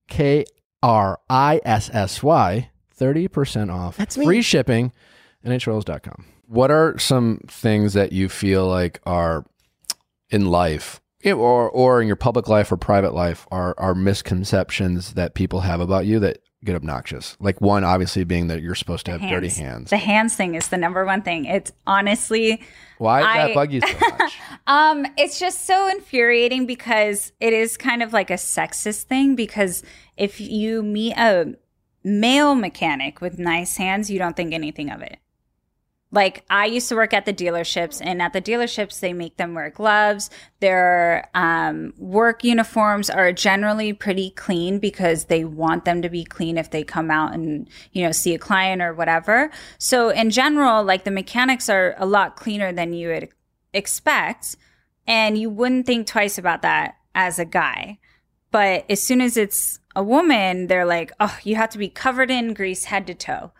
[0.07, 0.45] K
[0.81, 2.69] R I S S Y.
[2.99, 3.97] 30% off.
[3.97, 4.25] That's me.
[4.25, 4.91] Free shipping.
[5.45, 6.25] NHOils.com.
[6.47, 9.45] What are some things that you feel like are
[10.29, 15.35] in life or or in your public life or private life are are misconceptions that
[15.35, 17.35] people have about you that get obnoxious?
[17.39, 19.89] Like one obviously being that you're supposed to have dirty hands.
[19.89, 21.45] The hands thing is the number one thing.
[21.45, 22.61] It's honestly
[22.97, 24.37] Why does that I- bug you so much?
[24.67, 29.83] Um, it's just so infuriating because it is kind of like a sexist thing because
[30.17, 31.55] if you meet a
[32.03, 35.17] male mechanic with nice hands, you don't think anything of it.
[36.13, 39.55] Like I used to work at the dealerships, and at the dealerships, they make them
[39.55, 40.29] wear gloves.
[40.59, 46.59] Their um, work uniforms are generally pretty clean because they want them to be clean
[46.59, 49.49] if they come out and you know see a client or whatever.
[49.79, 53.29] So in general, like the mechanics are a lot cleaner than you would
[53.73, 54.55] expect,
[55.07, 57.97] and you wouldn't think twice about that as a guy.
[58.51, 62.29] But as soon as it's a woman, they're like, "Oh, you have to be covered
[62.29, 63.51] in grease head to toe,"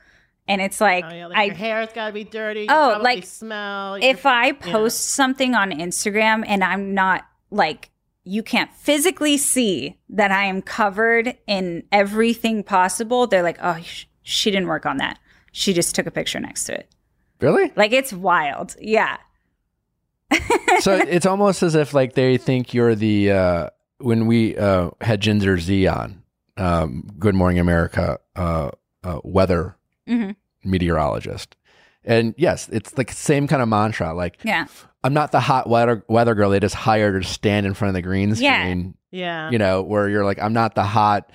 [0.48, 2.62] and it's like, Oh, yeah, like I your hair's got to be dirty.
[2.62, 3.96] you Oh, probably like, smell.
[4.02, 7.90] if I post something on Instagram and I'm not like
[8.26, 14.06] you can't physically see that I am covered in everything possible, they're like, "Oh, sh-
[14.22, 15.20] she didn't work on that.
[15.52, 16.90] She just took a picture next to it."
[17.42, 17.74] really?
[17.76, 18.76] Like it's wild.
[18.80, 19.18] Yeah.
[20.80, 25.22] so it's almost as if like they think you're the uh when we uh had
[25.22, 26.24] Ginger Zee on
[26.58, 28.72] um Good Morning America uh,
[29.04, 29.76] uh weather
[30.08, 30.32] hmm
[30.66, 31.56] meteorologist.
[32.06, 34.66] And yes, it's like same kind of mantra like Yeah.
[35.04, 37.94] I'm not the hot weather weather girl they just hired to stand in front of
[37.96, 39.50] the green screen, yeah.
[39.52, 41.30] you know, where you're like I'm not the hot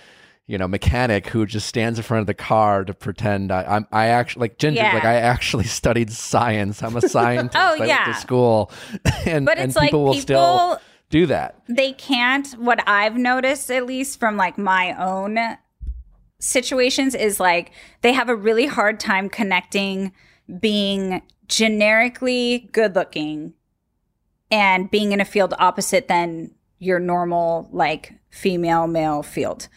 [0.47, 3.87] you know, mechanic who just stands in front of the car to pretend I, I'm.
[3.93, 4.95] I actually like Ginger's Yeah.
[4.95, 6.83] like I actually studied science.
[6.83, 7.55] I'm a scientist.
[7.55, 8.05] Oh, I went yeah.
[8.07, 8.71] to school,
[9.27, 11.61] and But and it's like people will still do that.
[11.69, 15.39] they can't what i've noticed at least from like my own
[16.39, 17.73] situations is like
[18.03, 20.13] they have a really hard time connecting
[20.61, 23.53] being generically good looking
[24.51, 29.69] and being in a field opposite than your normal like female male field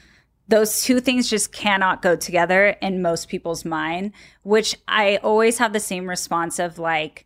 [0.48, 4.12] those two things just cannot go together in most people's mind
[4.44, 7.26] which i always have the same response of like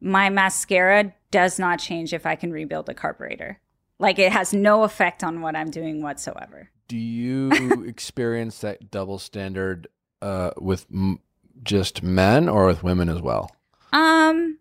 [0.00, 3.58] my mascara does not change if I can rebuild a carburetor.
[3.98, 6.70] Like it has no effect on what I'm doing whatsoever.
[6.88, 9.88] Do you experience that double standard
[10.22, 11.20] uh, with m-
[11.62, 13.50] just men or with women as well?
[13.92, 14.58] Um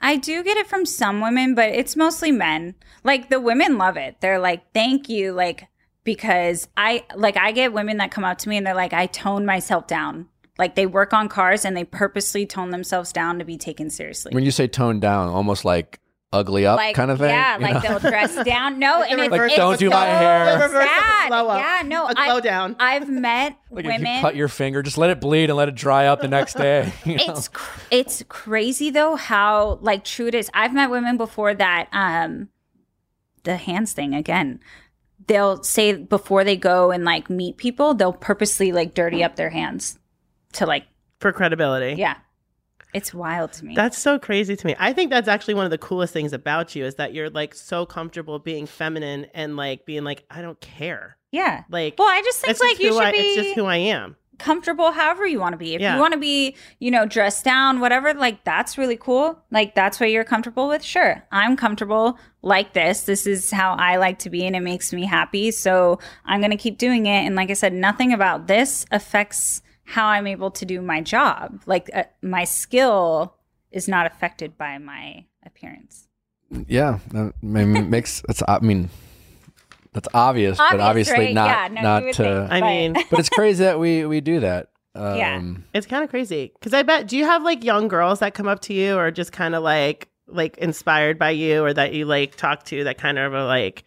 [0.00, 2.74] I do get it from some women, but it's mostly men.
[3.04, 4.16] Like the women love it.
[4.20, 5.68] They're like, "Thank you." Like
[6.04, 9.06] because I like I get women that come up to me and they're like, I
[9.06, 10.28] tone myself down.
[10.58, 14.30] Like they work on cars and they purposely tone themselves down to be taken seriously.
[14.32, 15.98] When you say tone down, almost like
[16.34, 17.30] ugly up like kind of thing.
[17.30, 17.80] Yeah, like know?
[17.98, 18.78] they'll dress down.
[18.78, 20.44] No, and it's, Like, it's don't do so my hair.
[20.58, 21.28] The reverse of a sad.
[21.28, 21.58] blow up.
[21.60, 22.76] Yeah, no, A I, blow down.
[22.78, 24.16] I've met like if women.
[24.16, 26.54] you cut your finger, just let it bleed and let it dry up the next
[26.56, 26.92] day.
[27.04, 27.24] you know?
[27.28, 30.50] it's cr- it's crazy though how like true it is.
[30.52, 32.48] I've met women before that um
[33.44, 34.60] the hands thing again.
[35.26, 39.50] They'll say before they go and like meet people, they'll purposely like dirty up their
[39.50, 39.98] hands
[40.54, 40.84] to like
[41.20, 41.94] For credibility.
[41.98, 42.16] yeah.
[42.94, 43.74] It's wild to me.
[43.74, 44.74] That's so crazy to me.
[44.78, 47.54] I think that's actually one of the coolest things about you is that you're like
[47.54, 51.16] so comfortable being feminine and like being like, I don't care.
[51.32, 51.64] yeah.
[51.68, 53.64] Like, Well, I just think it's like just you should I, be it's just who
[53.66, 54.14] I am.
[54.38, 55.74] comfortable however you want to be.
[55.74, 55.94] If Yeah.
[55.94, 59.38] you want to be, you know, dressed down, whatever, like that's really cool.
[59.50, 60.82] Like that's what you're comfortable with.
[60.84, 61.22] Sure.
[61.32, 63.02] I'm comfortable like this.
[63.02, 65.50] This is how I like to be and it makes me happy.
[65.50, 67.24] So I'm going to keep doing it.
[67.26, 71.62] And like I said, nothing about this affects how I'm able to do my job.
[71.66, 73.34] Like uh, my skill
[73.70, 76.08] is not affected by my appearance.
[76.68, 78.42] yeah, that I mean, makes that's.
[78.46, 78.88] I mean,
[79.92, 81.34] that's obvious, but obviously right?
[81.34, 82.12] not Yeah, no, not to.
[82.14, 82.52] think.
[82.52, 84.68] I But- mean, but it's crazy that we we do that.
[84.96, 85.42] Um, Yeah.
[85.74, 87.08] it's kind of crazy because I bet.
[87.08, 89.64] Do you have like young girls that come up to you or just kind of
[89.64, 93.44] like like inspired by you or that you like talk to that kind of are
[93.44, 93.82] like,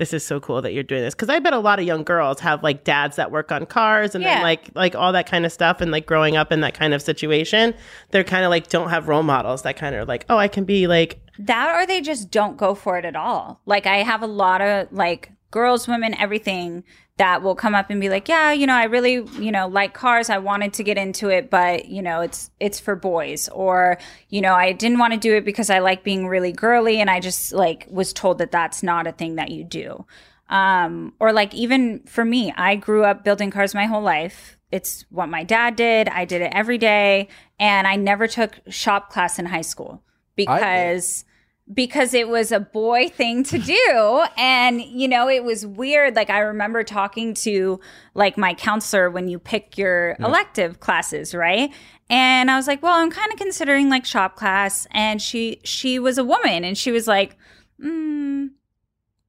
[0.00, 1.14] this is so cool that you're doing this?
[1.14, 4.14] Because I bet a lot of young girls have like dads that work on cars
[4.14, 6.72] and then like like all that kind of stuff and like growing up in that
[6.72, 7.74] kind of situation,
[8.10, 10.64] they're kind of like don't have role models that kind of like, oh, I can
[10.64, 13.60] be like that or they just don't go for it at all.
[13.66, 16.84] Like I have a lot of like girls, women, everything
[17.16, 19.92] that will come up and be like, "Yeah, you know, I really, you know, like
[19.92, 20.30] cars.
[20.30, 23.98] I wanted to get into it, but, you know, it's it's for boys." Or,
[24.30, 27.10] you know, I didn't want to do it because I like being really girly and
[27.10, 30.06] I just like was told that that's not a thing that you do.
[30.48, 34.56] Um or like even for me, I grew up building cars my whole life.
[34.72, 36.08] It's what my dad did.
[36.08, 40.02] I did it every day and I never took shop class in high school
[40.36, 41.24] because
[41.72, 46.28] because it was a boy thing to do and you know it was weird like
[46.30, 47.78] i remember talking to
[48.14, 51.72] like my counselor when you pick your elective classes right
[52.08, 55.98] and i was like well i'm kind of considering like shop class and she she
[55.98, 57.36] was a woman and she was like
[57.80, 58.48] mm,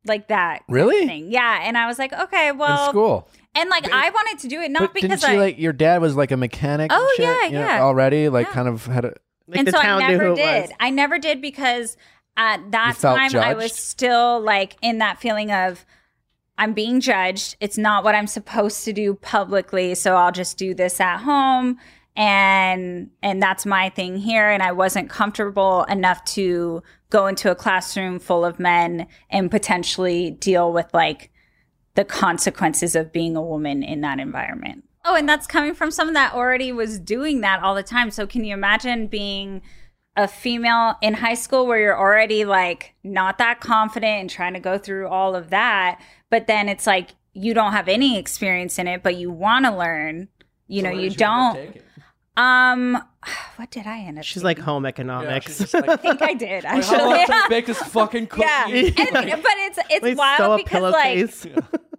[0.05, 1.05] like that Really?
[1.05, 3.29] thing yeah and i was like okay in well school.
[3.53, 5.73] and like i wanted to do it not But didn't because she i like your
[5.73, 6.89] dad was like a mechanic?
[6.93, 7.81] Oh, shit, yeah, you know, yeah.
[7.83, 8.53] already like Yeah.
[8.53, 9.13] kind of had a.
[9.47, 10.61] like and the so I town knew never who it did.
[10.61, 10.71] was.
[10.79, 11.97] I never did because
[12.37, 15.85] at that felt time I was still like in that feeling of
[16.57, 17.55] I'm being judged.
[17.59, 21.79] It's not what I'm supposed to do publicly, so I'll just do this at home
[22.15, 27.55] and and that's my thing here and I wasn't comfortable enough to go into a
[27.55, 31.31] classroom full of men and potentially deal with like
[31.95, 34.83] the consequences of being a woman in that environment.
[35.03, 38.11] Oh, and that's coming from someone that already was doing that all the time.
[38.11, 39.61] So can you imagine being
[40.17, 44.59] a female in high school where you're already like not that confident and trying to
[44.59, 48.87] go through all of that, but then it's like you don't have any experience in
[48.87, 50.27] it, but you want to learn.
[50.67, 51.77] You know, you don't.
[52.37, 53.01] Um,
[53.55, 54.23] what did I end up?
[54.25, 54.45] She's taking?
[54.45, 55.73] like home economics.
[55.75, 56.97] I think I did How actually.
[56.97, 58.43] long bake this fucking cookie?
[58.45, 61.47] yeah, and, but it's it's Like, wild sew a because like pillowcase.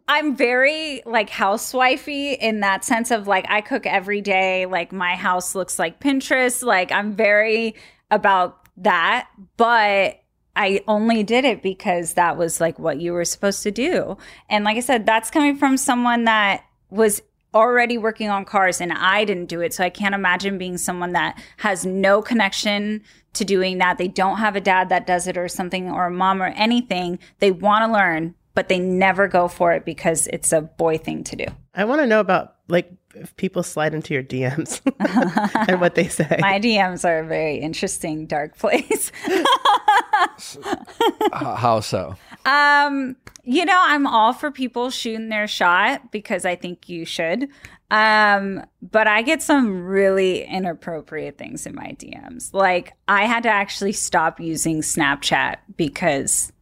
[0.08, 4.66] I'm very like housewifey in that sense of like I cook every day.
[4.66, 6.62] Like my house looks like Pinterest.
[6.62, 7.74] Like I'm very
[8.12, 10.20] about that, but
[10.54, 14.16] I only did it because that was like what you were supposed to do.
[14.48, 17.22] And like I said, that's coming from someone that was
[17.54, 19.74] already working on cars and I didn't do it.
[19.74, 23.02] So I can't imagine being someone that has no connection
[23.34, 23.98] to doing that.
[23.98, 27.18] They don't have a dad that does it or something or a mom or anything.
[27.40, 31.24] They want to learn, but they never go for it because it's a boy thing
[31.24, 31.46] to do.
[31.74, 34.80] I want to know about like if people slide into your DMs
[35.68, 36.36] and what they say.
[36.40, 39.12] My DMs are a very interesting dark place.
[41.32, 42.16] How so?
[42.44, 47.48] Um, you know, I'm all for people shooting their shot because I think you should.
[47.90, 52.52] Um, but I get some really inappropriate things in my DMs.
[52.54, 56.52] Like I had to actually stop using Snapchat because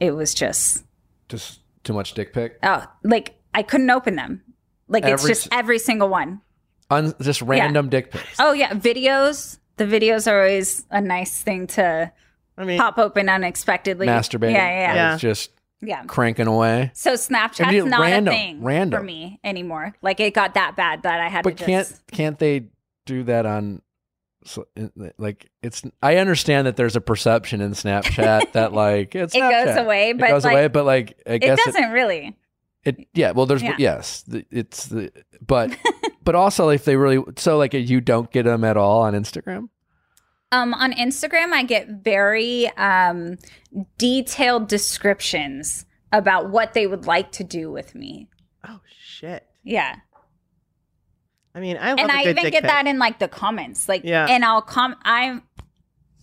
[0.00, 0.84] it was just
[1.28, 2.58] Just too much dick pic.
[2.62, 4.42] oh, like I couldn't open them.
[4.90, 6.42] Like it's Every just every single one.
[6.90, 8.36] Un- just random dick pics.
[8.38, 9.58] Oh yeah, videos.
[9.76, 12.12] The videos are always a nice thing to
[12.58, 14.06] I mean, pop open unexpectedly.
[14.06, 14.52] Masturbating.
[14.52, 14.94] Yeah, yeah, yeah.
[14.94, 15.12] Yeah.
[15.14, 15.50] It's just
[15.80, 16.02] yeah.
[16.04, 16.90] cranking away.
[16.92, 19.00] So Snapchat's you- not random, a thing random.
[19.00, 19.94] for me anymore.
[20.02, 22.06] Like it got that bad that I had But to can't just.
[22.08, 22.64] can't they
[23.06, 23.80] do that on?
[24.44, 24.66] so-
[25.16, 29.50] Like it's, I understand that there's a perception in Snapchat that like it's It goes
[29.52, 29.82] Snapchat.
[29.84, 30.68] away, it but, goes like, away.
[30.68, 32.36] But like, I It doesn't really.
[32.84, 33.32] It yeah.
[33.32, 33.76] Well, there's Yeah.
[33.78, 34.24] yes.
[34.50, 35.12] It's the
[35.46, 35.76] but
[36.24, 39.68] but also if they really so like you don't get them at all on Instagram.
[40.52, 43.38] Um, on Instagram, I get very um,
[43.98, 48.28] detailed descriptions about what they would like to do with me.
[48.66, 49.46] Oh shit.
[49.62, 49.96] Yeah.
[51.54, 52.70] I mean, I love and a I good even dick get pic.
[52.70, 53.88] that in like the comments.
[53.88, 54.26] Like, Yeah.
[54.28, 54.96] and I'll com.
[55.04, 55.42] I'm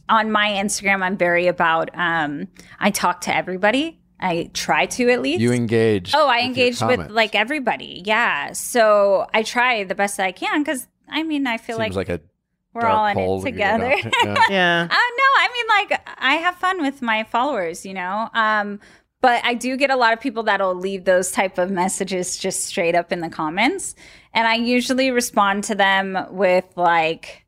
[0.09, 1.03] on my Instagram.
[1.03, 1.89] I'm very about.
[1.93, 2.47] Um,
[2.79, 3.99] I talk to everybody.
[4.19, 5.41] I try to at least.
[5.41, 6.11] You engage.
[6.13, 8.01] oh, I with your engage with like everybody.
[8.05, 8.53] Yeah.
[8.53, 12.09] So I try the best that I can because I mean I feel Seems like,
[12.09, 12.23] like, a
[12.77, 13.89] we're all in it together.
[13.89, 14.11] down to.
[14.23, 14.43] Yeah.
[14.49, 14.81] Yeah.
[14.83, 18.29] Uh, no, I mean, like, I have fun with my followers, you know?
[18.33, 18.79] Um,
[19.19, 22.65] but I do get a lot of people that'll leave those type of messages just
[22.65, 23.95] straight up in the comments.
[24.33, 27.45] And I usually respond to them with, like,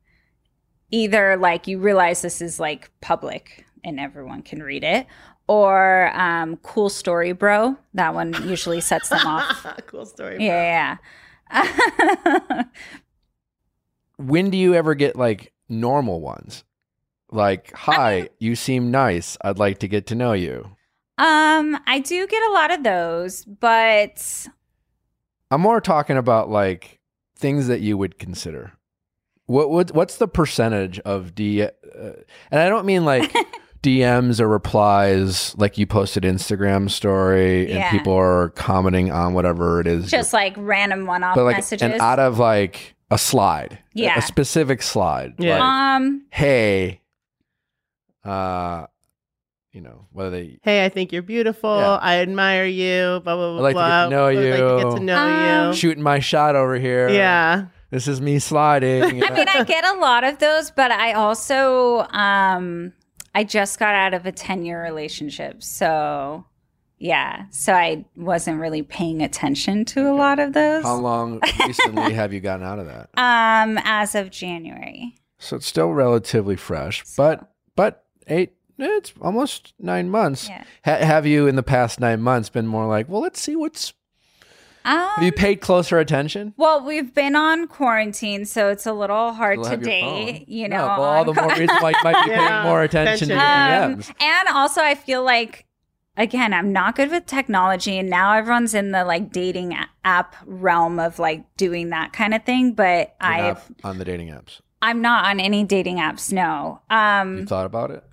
[0.90, 5.06] either, like, you realize this is, like, public and everyone can read it,
[5.50, 7.76] or um, cool story, bro.
[7.96, 9.66] That one usually sets them off.
[9.88, 10.38] cool story.
[10.38, 10.46] bro.
[10.46, 10.98] Yeah,
[11.52, 12.64] yeah.
[14.18, 16.64] when do you ever get like normal ones?
[17.32, 19.40] Like, hi, you seem nice.
[19.42, 20.70] I'd like to get to know you.
[21.18, 24.48] um, I do get a lot of those, but
[25.50, 27.00] I'm more talking about like
[27.36, 28.74] things that you would consider.
[29.48, 31.64] What what what's the percentage of D?
[31.64, 31.70] Uh,
[32.52, 33.34] and I don't mean like
[33.82, 39.88] DMs or replies, like you posted Instagram story and people are commenting on whatever it
[39.88, 40.10] is.
[40.12, 41.82] just like random one-off but like messages.
[41.84, 44.18] and out of like a slide, a- Yeah.
[44.18, 45.34] a specific slide.
[45.38, 45.54] Yeah.
[45.54, 47.02] Like, um, hey,
[48.26, 48.86] uh,
[49.72, 51.78] you know whether they Hey, I think you're beautiful.
[51.78, 52.00] Yeah.
[52.02, 53.22] I admire you.
[53.24, 53.68] Blah blah blah.
[53.68, 54.10] I'd like to get to blah.
[54.10, 54.98] know I'd like to get you.
[54.98, 57.10] to know Um, shooting my shot over here.
[57.10, 57.66] Yeah.
[57.92, 59.18] this is me sliding.
[59.18, 59.48] you I mean.
[59.48, 62.94] I get a lot of those, but I also, um,
[63.34, 65.64] I just got out of a 10 year relationship.
[65.64, 66.46] So,
[66.98, 67.46] yeah.
[67.52, 70.84] So I wasn't really paying attention to a lot of those.
[70.84, 73.10] How long recently have you gotten out of that?
[73.16, 75.16] Um, as of January.
[75.38, 78.54] So it's still relatively fresh, but but eight.
[78.82, 80.48] It's almost nine months.
[80.48, 80.64] Yeah.
[80.86, 83.94] Ha- have you in the past nine months been more like, well, let's see what's.
[84.86, 86.54] Um, Have you paid closer attention?
[86.58, 90.02] well, we've been on quarantine, so it's a little hard Still to date,
[90.38, 90.46] phone.
[90.48, 90.86] you No, know.
[90.88, 92.48] well, all the more reason why you might be Yeah.
[92.50, 94.14] paying more attention to your Um, DMs.
[94.22, 95.66] and also, I feel like,
[96.16, 100.98] again, I'm not good with technology, and now everyone's in the like dating app realm
[101.00, 102.72] of like doing that kind of thing.
[102.74, 104.62] But I, on the dating apps.
[104.82, 106.32] I'm not on any dating apps.
[106.32, 106.80] No.
[106.90, 108.04] Um, You Um, thought about it?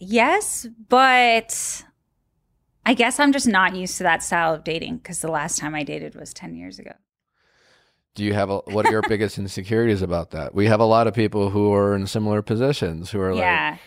[0.00, 1.84] yes, but
[2.86, 5.74] I guess I'm just not used to that style of dating because the last time
[5.74, 6.92] I dated was ten years ago.
[8.14, 10.54] Do you have a, what are your biggest insecurities about that?
[10.54, 13.70] We have a lot of people who are in similar positions who are yeah.
[13.72, 13.80] like,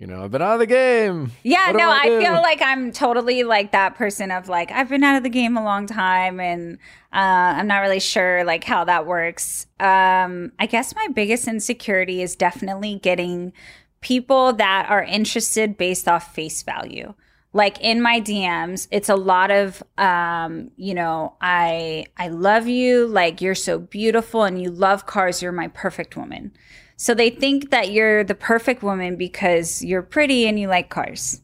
[0.00, 1.30] you know, I've been out of the game.
[1.42, 5.04] Yeah, no, I I, feel like I'm totally like that person of like I've been
[5.04, 6.78] out of the game a long time and
[7.12, 9.66] uh, I'm not really sure like how that works.
[9.78, 13.52] Um, I guess my biggest insecurity is definitely getting
[14.00, 17.12] people that are interested based off face value.
[17.54, 23.06] Like in my DMs, it's a lot of um, you know, I I love you,
[23.06, 26.52] like you're so beautiful and you love cars, you're my perfect woman.
[26.96, 31.40] So they think that you're the perfect woman because you're pretty and you like cars,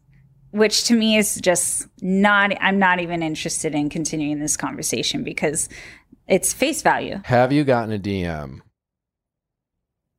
[0.51, 5.69] which to me is just not, I'm not even interested in continuing this conversation because
[6.27, 7.21] it's face value.
[7.25, 8.61] Have you gotten a DM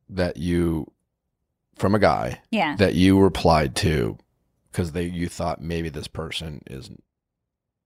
[0.10, 0.92] that you
[1.76, 2.76] from a guy Yeah.
[2.78, 4.18] that you replied to
[4.76, 7.00] because they you thought maybe this person is Um,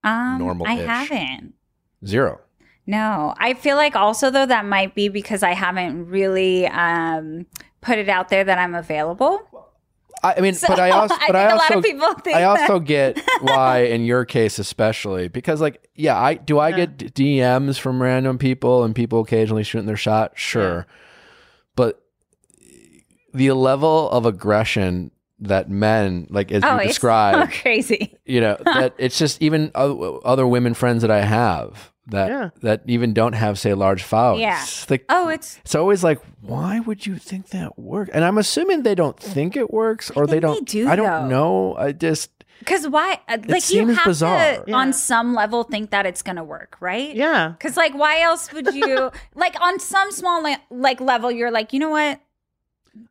[0.03, 0.87] I normal-ish.
[0.87, 1.53] haven't.
[2.03, 2.39] zero?
[2.87, 7.45] No, I feel like also though that might be because I haven't really um,
[7.81, 9.39] put it out there that I'm available.
[10.23, 12.13] I, I mean, So, but I also, but I, think a lot also, of people
[12.15, 16.69] think I also get why in your case especially because like yeah, I do I
[16.69, 16.85] Yeah.
[16.87, 20.87] get DMs from random people and people occasionally shooting their shot, sure,
[21.75, 22.01] but
[23.31, 28.17] the level of aggression that men like as oh, you it's described, so crazy.
[28.25, 32.49] you know that it's just even o- other women friends that I have that Yeah.
[32.61, 34.63] that even don't have say large files Yeah.
[34.89, 38.11] Like Oh, it's it's always like, why would you think that works?
[38.13, 40.67] And I'm assuming they don't think it works, or they don't.
[40.67, 41.27] do, I don't though.
[41.27, 41.75] know.
[41.77, 43.19] I just because why?
[43.29, 44.37] uh, Like you seems have bizarre.
[44.57, 44.75] to, Yeah.
[44.75, 47.15] on some level, think that it's gonna work, right?
[47.15, 47.49] Yeah.
[47.49, 51.31] Because like, why else would you like on some small le- like level?
[51.31, 52.19] You're like, you know what?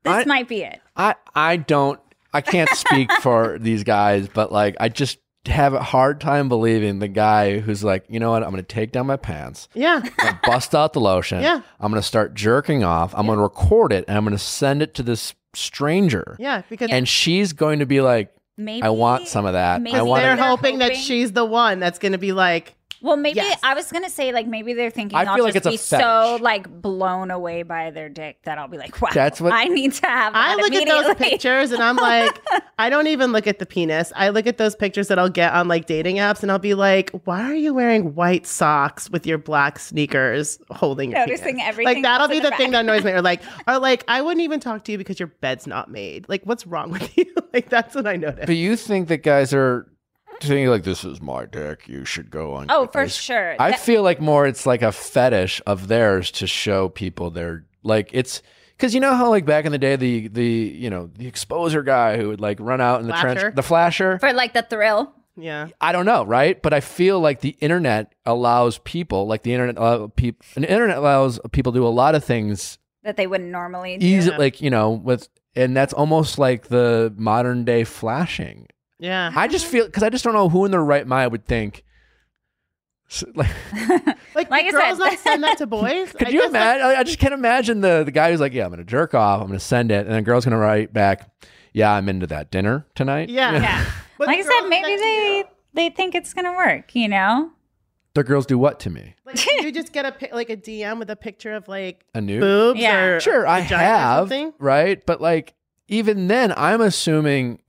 [0.04, 0.80] This I- might be it.
[0.96, 1.98] I I don't.
[2.32, 6.98] I can't speak for these guys, but like I just have a hard time believing
[6.98, 8.42] the guy who's like, you know what?
[8.42, 9.68] I'm going to take down my pants.
[9.74, 10.00] Yeah.
[10.04, 11.40] I'm gonna bust out the lotion.
[11.40, 11.62] Yeah.
[11.80, 13.14] I'm going to start jerking off.
[13.16, 16.36] I'm going to record it and I'm going to send it to this stranger.
[16.38, 16.62] Yeah.
[16.68, 19.80] Because And she's going to be like, maybe I want some of that.
[19.80, 20.22] maybe I want.
[20.22, 23.60] They're They're hoping that she's the one that's going to be like, Well, maybe Yes.
[23.62, 25.96] I was gonna say like maybe they're thinking I I'll feel like just it's a
[25.96, 29.52] be so like blown away by their dick that I'll be like, wow, That's what-
[29.52, 30.32] I need to have.
[30.34, 32.38] I that look at those pictures and I'm like,
[32.78, 34.12] I don't even look at the penis.
[34.16, 36.74] I look at those pictures that I'll get on like dating apps and I'll be
[36.74, 41.62] like, why are you wearing white socks with your black sneakers holding your Noticing penis?
[41.66, 43.12] everything Like that'll be the the thing that annoys me.
[43.12, 46.26] Or like, or like, I wouldn't even talk to you because your bed's not made.
[46.28, 47.26] Like, what's wrong with you?
[47.52, 48.46] like that's what I notice.
[48.46, 49.86] But you think that guys are
[50.40, 51.88] thinking like this is my dick.
[51.88, 52.66] You should go on.
[52.68, 53.54] Oh, for this." sure.
[53.60, 57.64] I That- feel like more it's like a fetish of theirs to show people they're
[57.82, 58.42] like it's
[58.76, 61.84] because you know how like back in the day the the you know the exposer
[61.84, 63.40] guy who would like run out in the Flasher?
[63.40, 65.12] trench the flasher for like the thrill.
[65.36, 65.68] yeah.
[65.80, 69.78] I don't know right but I feel like the internet allows people like the internet
[69.78, 73.26] uh, allow people an internet allows people to do a lot of things that they
[73.26, 74.06] wouldn't normally do.
[74.06, 74.36] easy Yeah.
[74.36, 78.66] like you know with and that's almost like the modern day flashing
[78.98, 79.32] Yeah.
[79.34, 81.84] I just feel because I just don't know who in their right mind would think.
[83.10, 83.50] s- Like,
[84.34, 86.12] Like, Like do I girls not send that to boys?
[86.12, 87.00] could I you guess that's- imagine?
[87.00, 89.40] I just can't imagine the the guy who's like, "Yeah, I'm gonna jerk off.
[89.40, 91.28] I'm gonna send it," and the girl's gonna write back,
[91.72, 93.52] "Yeah, I'm into that dinner tonight." Yeah.
[93.52, 93.84] Yeah.
[94.18, 95.44] But like I said, maybe they
[95.74, 96.94] they think it's gonna work.
[96.96, 97.52] You know.
[98.14, 99.14] the girls do what to me?
[99.24, 102.20] Like, you just get a pi- like a DM with a picture of like A
[102.20, 103.00] new boobs Yeah.
[103.04, 105.06] or Sure, I vagina or have, right?
[105.06, 105.54] But like,
[105.86, 107.60] even then, I'm assuming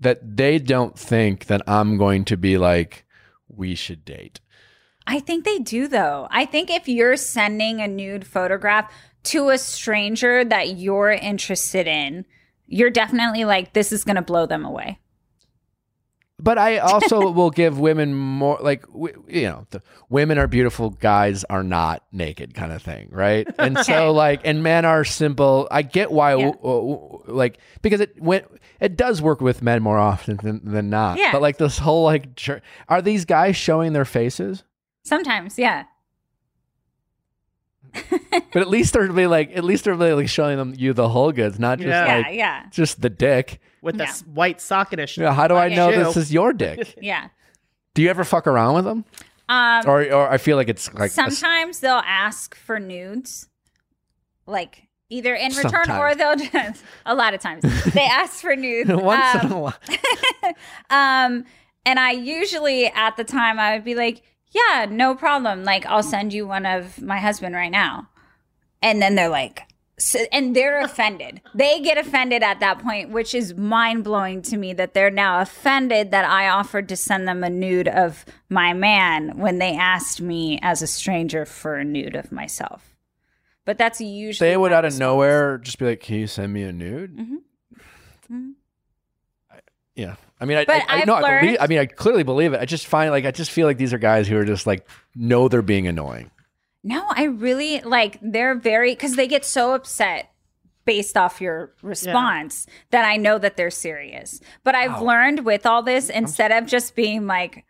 [0.00, 3.04] that they don't think that I'm going to be like,
[3.48, 4.40] we should date.
[5.06, 6.28] I think they do though.
[6.30, 8.92] I think if you're sending a nude photograph
[9.24, 12.26] to a stranger that you're interested in,
[12.66, 14.98] you're definitely like, this is gonna blow them away.
[16.40, 18.84] But I also will give women more, like,
[19.26, 23.46] you know, the women are beautiful, guys are not naked kind of thing, right?
[23.58, 23.92] And Okay.
[23.92, 25.66] so, like, and men are simple.
[25.70, 26.52] I get why, Yeah.
[26.52, 28.46] w- w- like, because it went,
[28.80, 31.18] it does work with men more often than, than not.
[31.18, 31.32] Yeah.
[31.32, 34.62] But like this whole, like, jer- are these guys showing their faces?
[35.02, 35.84] Sometimes, yeah.
[38.52, 41.08] But at least they're really like, at least they're really like showing them you the
[41.08, 42.18] whole goods, not just Yeah.
[42.20, 43.60] Yeah, yeah, just the dick.
[43.82, 44.10] With the Yeah.
[44.10, 45.22] s- white socket issue.
[45.22, 45.76] Yeah, how do I Yeah.
[45.76, 46.04] know Shoe.
[46.04, 46.94] this is your dick?
[47.02, 47.28] yeah.
[47.94, 49.04] Do you ever fuck around with them?
[49.48, 53.48] Um, Or, or I feel like it's like a s- sometimes they'll ask for nudes,
[54.46, 57.62] like either in return or they'll just a lot of times
[57.94, 58.90] they ask for nudes.
[58.92, 59.74] once Um, in a while.
[60.90, 61.44] um,
[61.86, 65.64] and I usually at the time I would be like, yeah, no problem.
[65.64, 68.08] Like I'll send you one of my husband right now.
[68.82, 69.62] And then they're like,
[69.98, 71.40] so, and they're offended.
[71.54, 75.40] They get offended at that point, which is mind blowing to me that they're now
[75.40, 80.20] offended that I offered to send them a nude of my man when they asked
[80.20, 82.94] me as a stranger for a nude of myself.
[83.64, 85.00] But that's usually they would out of response.
[85.00, 87.36] nowhere just be like, "Can you send me a nude?" Mhm.
[88.32, 88.52] Mhm.
[89.94, 91.56] Yeah, I mean, I, But I, I I've know, I believe.
[91.60, 92.60] I mean, I clearly believe it.
[92.60, 94.86] I just find like I just feel like these are guys who are just like
[95.16, 96.30] know they're being annoying.
[96.88, 100.32] No, I really like they're very because they get so upset
[100.86, 104.40] based off your response that I know that they're serious.
[104.64, 105.06] But I've Wow.
[105.08, 107.66] learned with all this, instead of just being like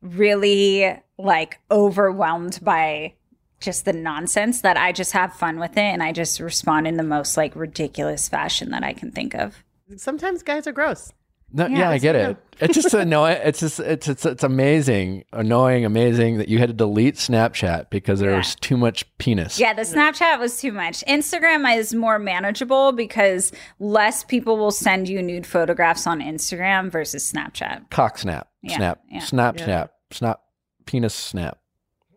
[0.00, 3.14] really like overwhelmed by
[3.58, 6.96] just the nonsense, that I just have fun with it and I just respond in
[6.96, 9.64] the most like ridiculous fashion that I can think of.
[9.96, 11.12] Sometimes guys are gross.
[11.52, 12.20] No, Yeah, yeah, I get true.
[12.22, 12.36] it.
[12.60, 13.38] It's just annoying.
[13.42, 18.20] It's just it's it's it's amazing, annoying, amazing that you had to delete Snapchat because
[18.20, 18.36] there Yeah.
[18.38, 19.58] was too much penis.
[19.58, 21.02] Yeah, the Snapchat was too much.
[21.06, 27.30] Instagram is more manageable because less people will send you nude photographs on Instagram versus
[27.32, 27.90] Snapchat.
[27.90, 29.20] Cock snap, Yeah, snap, yeah.
[29.20, 29.64] snap, Yeah.
[29.64, 30.40] snap, snap,
[30.86, 31.58] penis snap,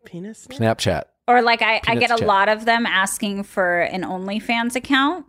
[0.06, 0.48] Penis.
[0.50, 1.04] Snapchat.
[1.28, 2.28] Or like I, I get a chat.
[2.28, 5.26] lot of them asking for an OnlyFans account,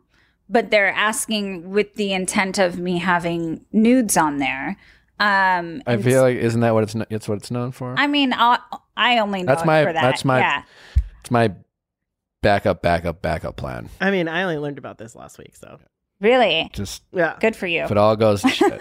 [0.49, 4.76] but they're asking with the intent of me having nudes on there.
[5.20, 7.95] Um, I feel like isn't that what it's it's what it's known for?
[7.97, 8.59] I mean, i
[8.97, 10.03] I only know That's it my- for that.
[10.03, 10.62] that's my- yeah.
[11.20, 11.53] it's my
[12.42, 13.88] backup, backup, backup plan.
[14.01, 15.78] I mean, I only learned about this last week, so
[16.20, 17.82] Really Just yeah, good for you.
[17.82, 18.80] if it all goes to shit.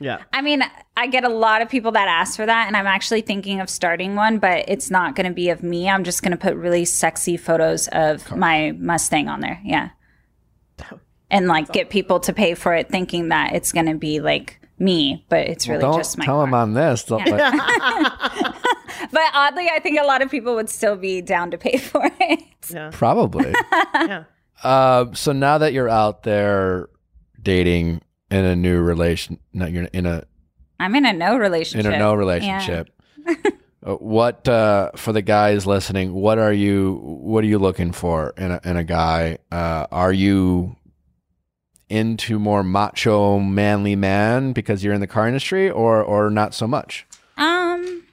[0.00, 0.22] yeah.
[0.32, 0.62] I mean,
[0.96, 3.70] I get a lot of people that ask for that, and I'm actually thinking of
[3.70, 5.88] starting one, but it's not going to be of me.
[5.88, 9.60] I'm just going to put really sexy photos of my Mustang on there.
[9.64, 9.90] Yeah.
[11.30, 14.60] And like get people to pay for it thinking that it's going to be like
[14.78, 16.46] me, but it's really don't just my tell car.
[16.46, 17.02] them on this.
[17.04, 18.54] They'll- but-
[19.12, 22.00] But oddly, I think a lot of people would still be down to pay for
[22.20, 22.40] it.
[22.72, 23.52] Yeah, probably.
[23.94, 24.24] yeah.
[24.62, 26.88] Uh, so now that you're out there
[27.40, 28.00] dating
[28.30, 30.24] in a new relation, no, you're in a
[30.80, 31.86] I'm in a no relationship.
[31.86, 32.88] in a no relationship.
[33.84, 36.12] uh, what uh, for the guys listening?
[36.14, 36.98] What are you?
[37.02, 39.38] What are you looking for in a in a guy?
[39.52, 40.76] Uh, are you
[41.88, 46.66] into more macho, manly man because you're in the car industry, or or not so
[46.66, 47.06] much?
[47.36, 48.04] Um,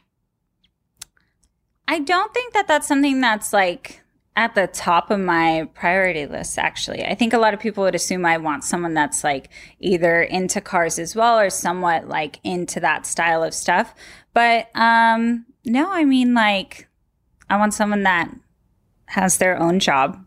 [1.88, 4.02] I don't think that that's something that's like
[4.36, 6.58] at the top of my priority list.
[6.58, 9.50] Actually, I think a lot of people would assume I want someone that's like
[9.80, 13.94] either into cars as well or somewhat like into that style of stuff.
[14.34, 16.88] But um, no, I mean like
[17.50, 18.34] I want someone that
[19.08, 20.26] has their own job,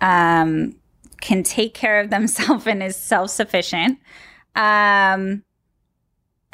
[0.00, 0.79] um,
[1.20, 3.98] can take care of themselves and is self sufficient.
[4.56, 5.44] Um,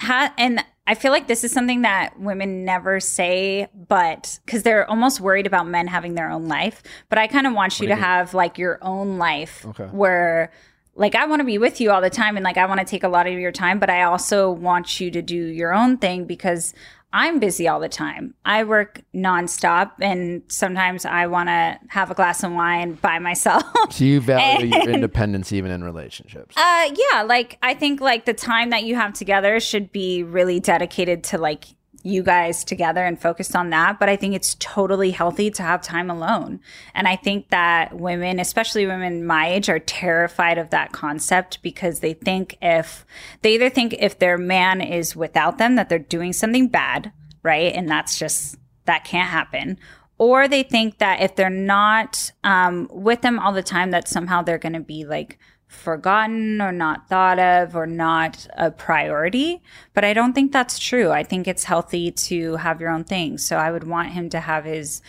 [0.00, 4.88] ha- and I feel like this is something that women never say, but because they're
[4.88, 6.82] almost worried about men having their own life.
[7.08, 9.84] But I kind of want you to have like your own life Okay.
[9.86, 10.52] where
[10.94, 12.86] like I want to be with you all the time and like I want to
[12.86, 15.98] take a lot of your time, but I also want you to do your own
[15.98, 16.72] thing because
[17.16, 18.34] I'm busy all the time.
[18.44, 23.64] I work nonstop and sometimes I want to have a glass of wine by myself.
[23.90, 26.54] So you value your independence even in relationships.
[26.58, 30.60] Uh yeah, like I think like the time that you have together should be really
[30.60, 31.64] dedicated to like
[32.06, 35.82] you guys together and focused on that, but I think it's totally healthy to have
[35.82, 36.60] time alone.
[36.94, 42.00] And I think that women, especially women my age are terrified of that concept because
[42.00, 43.04] they think if
[43.42, 47.72] they either think if their man is without them that they're doing something bad, right?
[47.74, 49.78] And that's just that can't happen
[50.18, 54.42] or they think that if they're not um, with them all the time that somehow
[54.42, 55.38] they're going to be like
[55.76, 59.62] forgotten or not thought of or not a priority
[59.94, 63.38] but i don't think that's true i think it's healthy to have your own thing
[63.38, 65.02] so i would want him to have his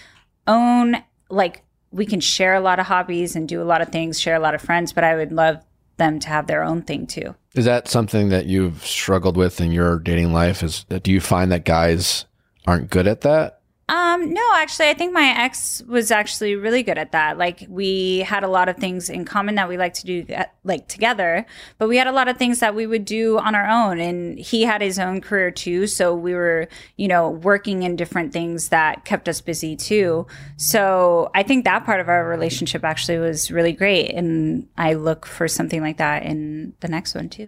[0.46, 0.96] own
[1.30, 4.36] like we can share a lot of hobbies and do a lot of things share
[4.36, 5.64] a lot of friends but i would love
[5.98, 9.72] them to have their own thing too Is that something that you've struggled with in
[9.72, 10.62] your dating life?
[10.62, 12.26] Is do you find that guys
[12.68, 13.57] aren't good at that?
[13.90, 17.38] Um, no, actually, I think my ex was actually really good at that.
[17.38, 20.44] Like, we had a lot of things in common that we like to do, uh,
[20.66, 21.46] like together,
[21.78, 24.02] but we had a lot of things that we would do on our own.
[24.02, 25.88] And he had his own career too.
[25.88, 26.68] So we were,
[26.98, 30.28] you know, working in different things that kept us busy too.
[30.58, 34.14] So I think that part of our relationship actually was really great.
[34.14, 37.48] And I look for something like that in the next one too.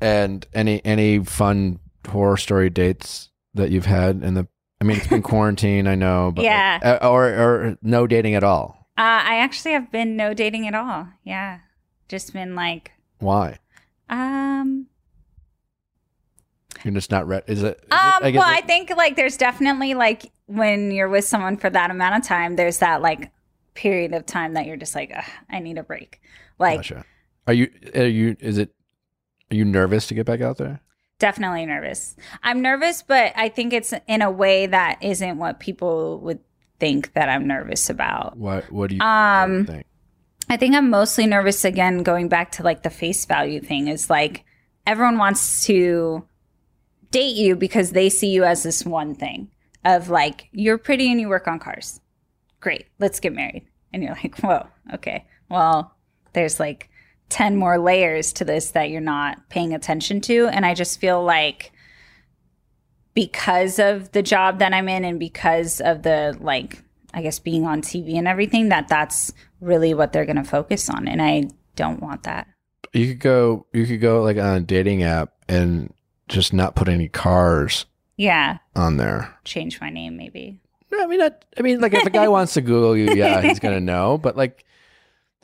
[0.00, 4.48] And any any fun horror story dates that you've had in the?
[4.82, 6.98] I mean, it's been quarantine, I know, but Yeah.
[7.02, 8.88] uh, or or no dating at all.
[8.98, 11.06] Uh, I actually have been no dating at all.
[11.22, 11.60] Yeah.
[12.08, 13.58] Just been like, Why?
[14.10, 14.88] um,
[16.84, 17.44] You're just not ready.
[17.46, 17.78] Is it?
[17.78, 21.24] is it- Um, guess well, I it- think like there's definitely like when you're with
[21.24, 23.30] someone for that amount of time, there's that like
[23.74, 25.12] period of time that you're just like,
[25.48, 26.20] I need a break.
[26.58, 27.04] Like Gotcha.
[27.46, 27.70] Are you?
[27.94, 28.36] Are you?
[28.40, 28.74] Is it?
[29.52, 30.80] Are you nervous to get back out there?
[31.22, 32.16] Definitely nervous.
[32.42, 36.40] I'm nervous, but I think it's in a way that isn't what people would
[36.80, 38.36] think that I'm nervous about.
[38.36, 38.70] What?
[38.72, 39.86] What do you Um, think?
[40.50, 44.10] I think I'm mostly nervous again going back to like the face value thing is
[44.10, 44.44] like
[44.84, 46.26] everyone wants to
[47.12, 49.48] date you because they see you as this one thing
[49.84, 52.00] of like you're pretty and you work on cars.
[52.58, 53.64] Great, let's get married.
[53.92, 55.24] And you're like, "Whoa, okay.
[55.48, 55.94] Well,
[56.32, 56.88] there's like
[57.32, 61.24] 10 more layers to this that you're not paying attention to and I just feel
[61.24, 61.72] like
[63.14, 66.82] because of the job that I'm in and because of the like
[67.14, 70.88] I guess being on TV and everything that that's really what they're going to focus
[70.90, 72.48] on and I don't want that.
[72.92, 73.66] You could go.
[73.72, 75.92] You could go like on a dating app and
[76.28, 77.86] just not put any cars
[78.18, 79.34] Yeah, on there.
[79.44, 80.58] change my name maybe.
[80.90, 83.40] No, I mean, not, I mean, like if a guy wants to Google you, yeah,
[83.40, 84.18] he's gonna know.
[84.18, 84.64] But like,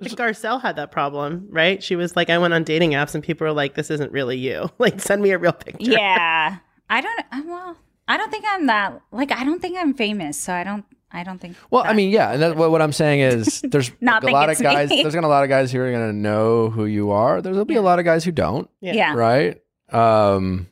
[0.01, 1.82] Like Garcelle had that problem, right?
[1.82, 4.38] She was like, I went on dating apps and people were like, this isn't really
[4.38, 4.70] you.
[4.78, 5.90] Like, send me a real picture.
[5.90, 6.59] Yeah.
[6.90, 7.76] I don't uh, well,
[8.07, 11.24] I don't think I'm that like I don't think I'm famous, so I don't I
[11.24, 14.24] don't think well, I mean, yeah, and that, what, what I'm saying is, there's Not
[14.24, 14.90] a lot of guys.
[14.90, 15.03] me.
[15.03, 17.42] There's gonna a lot of guys who are gonna know who you are.
[17.42, 19.14] There'll be a lot of guys who don't, yeah.
[19.14, 19.61] right?
[19.90, 20.68] Um,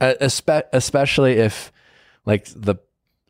[0.00, 1.72] espe- especially if
[2.24, 2.76] like the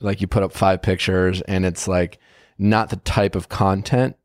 [0.01, 2.19] like you put up five pictures and it's like
[2.59, 4.17] not the type of content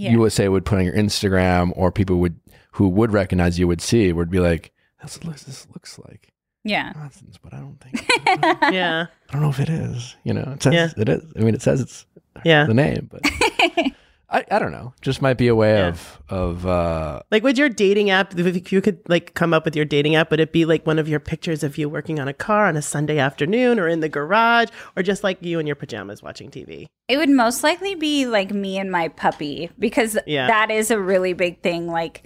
[0.00, 0.12] Yeah.
[0.12, 2.40] you would say would put on your Instagram or people would
[2.72, 6.32] who would recognize you would see would be like, that's what this looks like
[6.64, 6.92] yeah.
[6.96, 8.08] nonsense, but I don't think
[8.72, 9.06] Yeah.
[9.28, 10.16] I don't know if it is.
[10.24, 10.88] You know, it says Yeah.
[10.96, 11.22] it is.
[11.36, 12.06] I mean, it says it's
[12.44, 12.64] Yeah.
[12.64, 13.22] the name, but
[14.32, 14.94] I, I don't know.
[15.00, 15.88] Just might be a way Yeah.
[15.88, 19.74] of of uh, Like, would your dating app, if you could like come up with
[19.74, 22.28] your dating app, would it be like one of your pictures of you working on
[22.28, 25.66] a car on a Sunday afternoon or in the garage or just like you in
[25.66, 26.86] your pajamas watching TV?
[27.08, 30.46] It would most likely be like me and my puppy because Yeah.
[30.46, 31.88] that is a really big thing.
[31.88, 32.22] Like,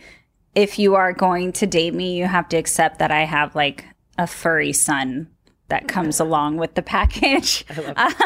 [0.55, 3.87] if you are going to date me, you have to accept that I have like
[4.19, 5.29] a furry son
[5.69, 7.65] that comes along with the package.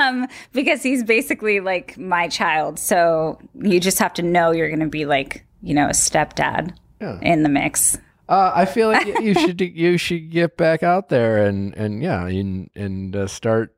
[0.01, 2.78] Um, because he's basically like my child.
[2.78, 6.74] So you just have to know you're going to be like you know, a stepdad
[7.01, 7.18] Yeah.
[7.20, 7.97] in the mix.
[8.28, 12.26] Uh, I feel like you should you should get back out there and and yeah
[12.26, 13.74] and and uh, start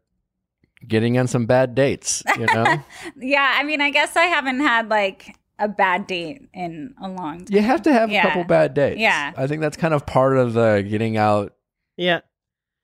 [0.87, 2.23] getting on some bad dates.
[2.39, 2.65] You know,
[3.17, 7.45] Yeah, I mean, I guess I haven't had like a bad date in a long
[7.45, 7.47] time.
[7.55, 8.21] you have to have Yeah.
[8.25, 8.99] a couple bad dates.
[8.99, 9.33] Yeah.
[9.37, 11.55] I think that's kind of part of the getting out.
[11.97, 12.21] Yeah.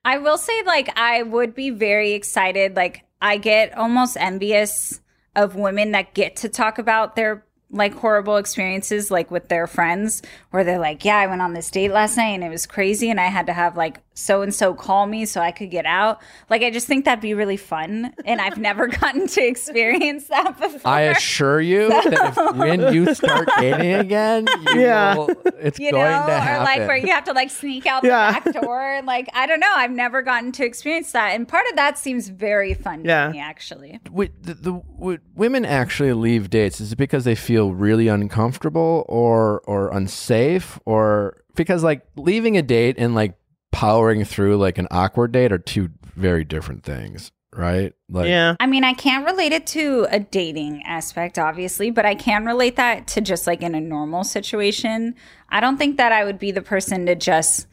[0.06, 2.76] I will say, like, I would be very excited.
[2.76, 5.00] Like, I get almost envious
[5.34, 10.22] of women that get to talk about their like horrible experiences, like with their friends,
[10.50, 13.10] where they're like, Yeah, I went on this date last night and it was crazy,
[13.10, 15.84] and I had to have like so and so call me so I could get
[15.84, 16.20] out.
[16.48, 18.14] Like, I just think that'd be really fun.
[18.24, 20.80] And I've never gotten to experience that before.
[20.90, 25.16] I assure you that if, when you start dating again, you Yeah.
[25.16, 28.02] will, it's you going know, to or like where you have to like sneak out
[28.02, 28.40] the Yeah.
[28.40, 28.80] back door.
[28.94, 29.72] And like, I don't know.
[29.76, 31.28] I've never gotten to experience that.
[31.34, 33.26] And part of that seems very fun Yeah.
[33.26, 34.00] to me, actually.
[34.10, 36.80] Wait, the, the would women actually leave dates?
[36.80, 42.62] Is it because they feel really uncomfortable or or unsafe, or because like leaving a
[42.62, 43.34] date and like
[43.72, 47.92] powering through like an awkward date are two very different things, right?
[48.08, 48.56] Like, yeah.
[48.58, 52.76] I mean, I can't relate it to a dating aspect, obviously, but I can relate
[52.76, 55.14] that to just like in a normal situation.
[55.50, 57.66] I don't think that I would be the person to just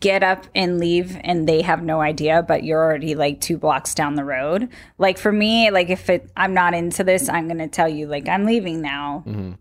[0.00, 3.94] get up and leave and they have no idea, but you're already like two blocks
[3.94, 4.68] down the road.
[4.98, 8.06] Like for me, like if it, I'm not into this, I'm going to tell you,
[8.06, 9.24] like, I'm leaving now.
[9.26, 9.56] Mhm.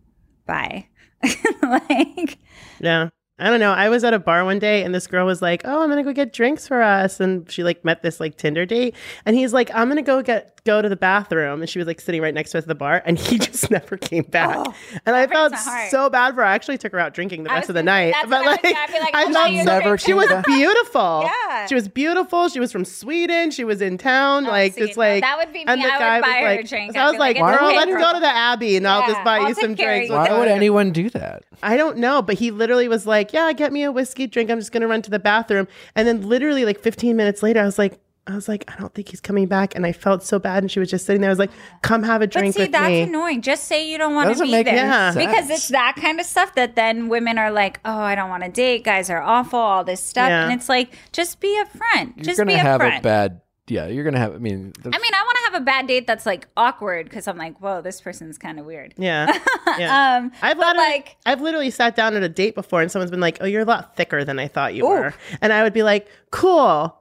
[0.46, 0.88] Bye.
[1.62, 2.38] like,
[2.80, 3.10] Yeah.
[3.40, 3.72] I don't know.
[3.72, 6.04] I was at a bar one day and this girl was like, "Oh, I'm going
[6.04, 9.36] to go get drinks for us." And she like met this like Tinder date and
[9.36, 12.00] he's like, "I'm going to go get go to the bathroom." And she was like
[12.00, 14.56] sitting right next to us at the bar and he just never came back.
[14.60, 14.74] Oh,
[15.06, 15.54] and I felt
[15.90, 16.46] so bad for her.
[16.46, 18.14] I actually took her out drinking the rest was of the gonna night.
[18.22, 18.76] But what I would like.
[18.76, 21.24] I'd be like, I "I'll felt buy you a Never she was beautiful.
[21.24, 21.66] Yeah.
[21.68, 22.50] She was beautiful.
[22.50, 23.52] She was from Sweden.
[23.52, 24.46] She was in town.
[24.46, 25.66] Oh, like it's just no, like that would be me.
[25.68, 26.94] and the I would guy buy was her like, drink.
[26.94, 29.38] So I'd was like, like, girl, let's go to the Abbey and I'll just buy
[29.40, 30.14] I'll you some take care of drinks.
[30.14, 31.44] why would anyone do that?
[31.64, 34.50] I don't know, but he literally was like, "Yeah, get me a whiskey drink.
[34.52, 37.66] I'm just gonna run to the bathroom." And then literally like 15 minutes later, I
[37.66, 40.38] was like, I was like, I don't think he's coming back, and I felt so
[40.38, 40.64] bad.
[40.64, 41.30] And she was just sitting there.
[41.30, 41.52] I was like,
[41.82, 42.34] "Come have a drink.
[42.34, 43.42] But drink see, with that's me." annoying.
[43.42, 44.76] Just say you don't want to be make there.
[44.76, 45.14] Yeah.
[45.16, 48.44] Because it's that kind of stuff that then women are like, oh, I don't want
[48.44, 48.84] to date.
[48.84, 50.30] Guys are awful, all this stuff.
[50.30, 50.44] Yeah.
[50.44, 52.14] And it's like, just be a friend.
[52.18, 53.00] You're just gonna be a have friend.
[53.00, 53.42] a bad.
[53.70, 54.34] Yeah, you're gonna have.
[54.34, 57.28] I mean, I mean, I want to have a bad date that's like awkward because
[57.28, 58.94] I'm like, whoa, this person's kind of weird.
[58.98, 59.38] yeah,
[59.78, 60.18] yeah.
[60.20, 63.12] Um, I've but literally, like, I've literally sat down at a date before, and someone's
[63.12, 65.74] been like, "Oh, you're a lot thicker than I thought you were," and I would
[65.74, 66.98] be like, "Cool,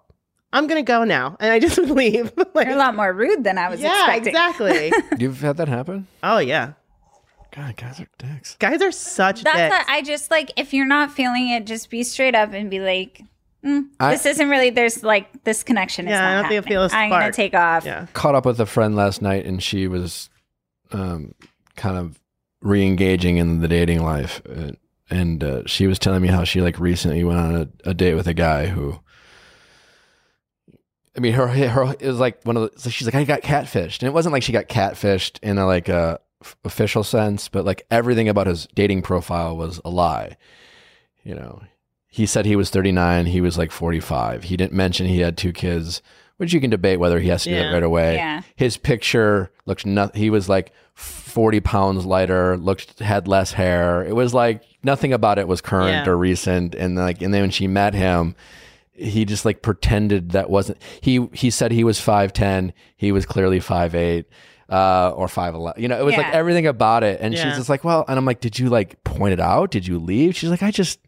[0.52, 2.32] I'm gonna go now," and I just would leave.
[2.54, 4.28] like, you're a lot more rude than I was yeah, expecting.
[4.28, 4.92] exactly.
[5.18, 6.06] you've had that happen.
[6.22, 6.72] oh yeah,
[7.54, 8.56] God, guys are dicks.
[8.58, 9.70] guys are such That's dicks.
[9.76, 10.52] what I just like.
[10.56, 13.22] If you're not feeling it, just be straight up and be like,
[13.64, 14.70] mm, I- this isn't really.
[14.70, 16.06] There's like this connection.
[16.06, 16.68] Is Yeah, I not don't think I happening.
[16.72, 17.84] feel a I'm gonna take off.
[17.84, 20.30] yeah, Caught up with a friend last night, and she was,
[20.92, 21.34] um,
[21.76, 22.18] kind of
[22.62, 24.72] re-engaging in the dating life, uh,
[25.10, 28.14] and uh, she was telling me how she like recently went on a, a date
[28.14, 29.00] with a guy who.
[31.16, 32.80] I mean, her her it was like one of the.
[32.80, 35.66] So she's like, I got catfished, and it wasn't like she got catfished in a
[35.66, 40.36] like a f- official sense, but like everything about his dating profile was a lie.
[41.22, 41.62] You know,
[42.06, 44.44] he said he was 39, he was like 45.
[44.44, 46.02] He didn't mention he had two kids,
[46.36, 47.62] which you can debate whether he has to do Yeah.
[47.64, 48.14] that right away.
[48.14, 48.42] Yeah.
[48.54, 50.14] His picture looked not.
[50.14, 54.04] He was like 40 pounds lighter, looked had less hair.
[54.04, 56.10] It was like nothing about it was current Yeah.
[56.12, 56.74] or recent.
[56.74, 58.36] And like, and then when she met him,
[58.98, 63.60] he just like pretended that wasn't he he said he was 5'10 he was clearly
[63.60, 64.24] 5'8
[64.68, 67.20] uh or 5'11 you know it was like everything about it.
[67.20, 69.70] And she's just like well and i'm like did you like point it out?
[69.70, 70.34] Did you leave?
[70.36, 70.98] She's like i just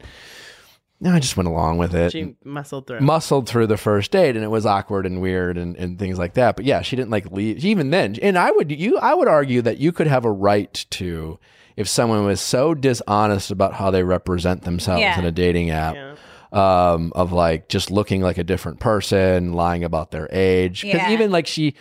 [1.01, 2.13] no i just went along with it.
[2.13, 3.01] She muscled through.
[3.01, 6.35] muscled through the first date and it was awkward and weird and, and things like
[6.35, 6.57] that.
[6.57, 9.63] But yeah she didn't like leave even then and i would you i would argue
[9.63, 11.39] that you could have a right to
[11.77, 15.17] if someone was so dishonest about how they represent themselves Yeah.
[15.17, 15.95] in a dating app.
[15.95, 16.15] Yeah.
[16.53, 20.83] Um, of like just looking like a different person, lying about their age.
[20.83, 21.11] Because Yeah.
[21.13, 21.75] even like she,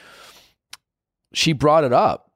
[1.33, 2.31] she brought it up.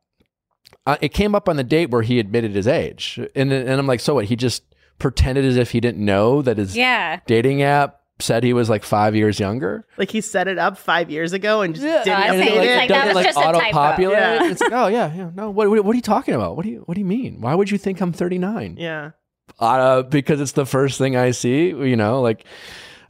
[0.85, 3.85] Uh, it came up on the date where he admitted his age, and and I'm
[3.87, 4.25] like, so what?
[4.25, 4.63] He just
[4.97, 7.19] pretended as if he didn't know that his Yeah.
[7.27, 9.85] dating app said he was like five years younger.
[9.97, 12.41] Like he set it up five years ago and just Yeah, didn't I it update
[12.41, 12.75] It's it.
[12.77, 14.17] like, that doesn't was like just auto-populate.
[14.17, 14.43] Yeah.
[14.51, 15.29] It's like, oh yeah, yeah.
[15.33, 16.55] No, what, what, what are you talking about?
[16.55, 17.41] What do you what do you mean?
[17.41, 18.75] Why would you think I'm 39?
[18.79, 19.11] yeah.
[19.59, 22.45] Uh, because it's the first thing I see, you know, like,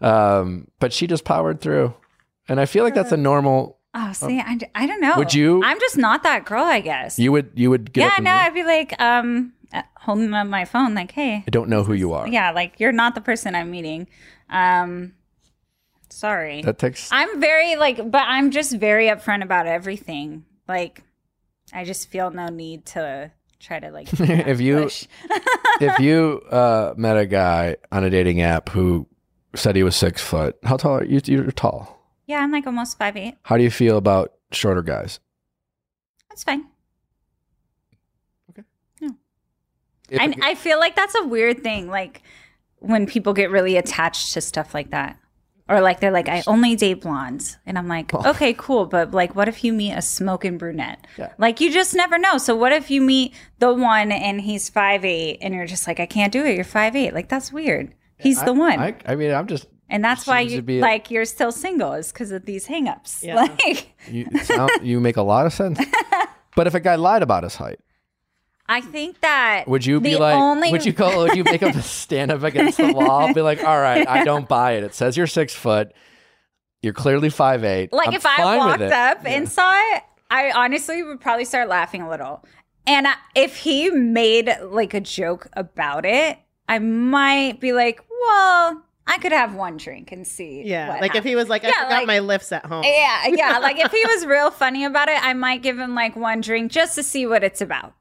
[0.02, 1.94] um, but she just powered through.
[2.50, 5.16] And I feel like that's a normal, Oh, see, I, I don't know.
[5.18, 7.20] Would you- I'm just not that girl, I guess.
[7.20, 8.32] you would, you would get yeah, no.
[8.32, 11.94] I'd be like, um, uh, holding up my phone, like, hey, I don't know who
[11.94, 12.28] you are.
[12.28, 14.08] yeah, like you're not the person I'm meeting.
[14.50, 15.14] Um,
[16.10, 16.62] sorry.
[16.62, 20.46] That takes, I'm very like, but I'm just very upfront about everything.
[20.68, 21.04] Like,
[21.74, 23.32] I just feel no need to
[23.62, 24.90] try to like If you-
[25.80, 29.08] if you uh, met a guy on a dating app who
[29.56, 31.22] said he was six foot, how tall are you?
[31.26, 32.00] You're tall.
[32.28, 33.36] yeah, I'm like almost five eight.
[33.44, 35.20] How do you feel about shorter guys?
[36.30, 36.66] That's fine.
[38.50, 38.64] Okay.
[40.10, 41.88] If- I, I feel like that's a weird thing.
[41.88, 42.22] Like
[42.80, 45.18] when people get really attached to stuff like that.
[45.72, 47.58] Or like they're like, I only date blondes.
[47.66, 48.86] And I'm like, okay, cool.
[48.86, 51.08] But like, what if you meet a smoking brunette?
[51.18, 51.32] Yeah.
[51.38, 52.38] Like you just never know.
[52.38, 56.00] So what if you meet the one and he's five eight and you're just like,
[56.02, 56.56] I can't do it.
[56.56, 57.14] You're five eight.
[57.14, 57.94] Like that's weird.
[58.18, 58.80] He's the one.
[58.80, 61.52] I, I mean, I'm just and that's why you to be a- like you're still
[61.52, 63.24] single is because of these hangups.
[63.24, 63.36] Yeah.
[63.66, 65.80] Like you sound, you make a lot of sense.
[66.56, 67.80] But if a guy lied about his height,
[68.72, 70.36] I think that would you be like?
[70.36, 71.18] only- Would you call?
[71.24, 73.34] Would you make him stand up against the wall?
[73.34, 74.84] Be like, all right, I don't buy it.
[74.84, 75.92] It says you're six foot.
[76.82, 77.92] You're clearly five eight.
[77.94, 79.30] Like I'm if I fine with walked up Yeah.
[79.32, 82.44] and saw it, I honestly would probably start laughing a little.
[82.88, 86.38] And I- if he made like a joke about it,
[86.70, 90.88] I might be like, "Well, I could have one drink and see." Yeah.
[90.90, 92.84] what like if he was like, I Yeah, forgot like- my lifts at home.
[92.86, 93.58] yeah, yeah.
[93.60, 96.72] Like if he was real funny about it, I might give him like one drink
[96.72, 97.94] just to see what it's about.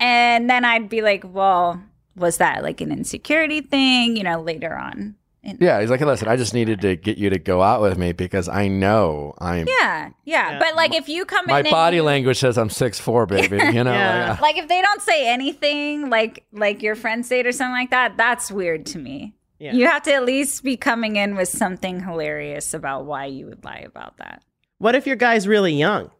[0.00, 1.80] And then I'd be like, well,
[2.16, 5.16] was that like an insecurity thing, you know, later on?
[5.42, 7.96] And- Yeah, he's like, listen, I just needed to get you to go out with
[7.96, 9.66] me because I know I'm.
[9.68, 10.58] yeah, yeah, Yeah.
[10.58, 13.26] But like if you come My in and body you- language says I'm six four,
[13.26, 13.56] baby.
[13.56, 14.30] You know, Yeah.
[14.30, 17.72] like, uh, like if they don't say anything like like your friends date or something
[17.72, 19.72] like that that's weird to me Yeah.
[19.72, 23.64] you have to at least be coming in with something hilarious about why you would
[23.64, 24.42] lie about that
[24.78, 26.10] What if your guy's really young?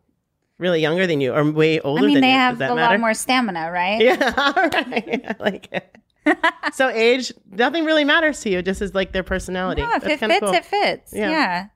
[0.59, 2.17] Really younger than you or way older than you.
[2.19, 2.35] i mean they you?
[2.39, 2.75] have a matter?
[2.77, 5.37] lot more stamina right Yeah, all right.
[5.41, 5.93] Like
[6.73, 9.83] so age, nothing really matters to you, just as like their personality.
[9.83, 10.53] no if That's it fits cool.
[10.55, 11.31] it fits Yeah.
[11.31, 11.67] yeah,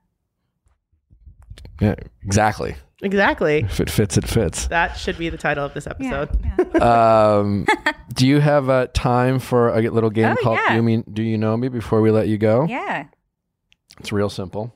[1.81, 2.75] yeah, exactly.
[3.03, 3.61] Exactly.
[3.61, 4.67] If it fits, it fits.
[4.67, 6.45] That should be the title of this Yeah, episode.
[6.75, 7.37] yeah.
[7.39, 7.67] Um,
[8.15, 10.69] do you have uh, time for a little game Oh, called yeah.
[10.71, 13.07] "Do You Mean Do You Know Me?" Before we let you go, yeah
[13.99, 14.75] it's real simple.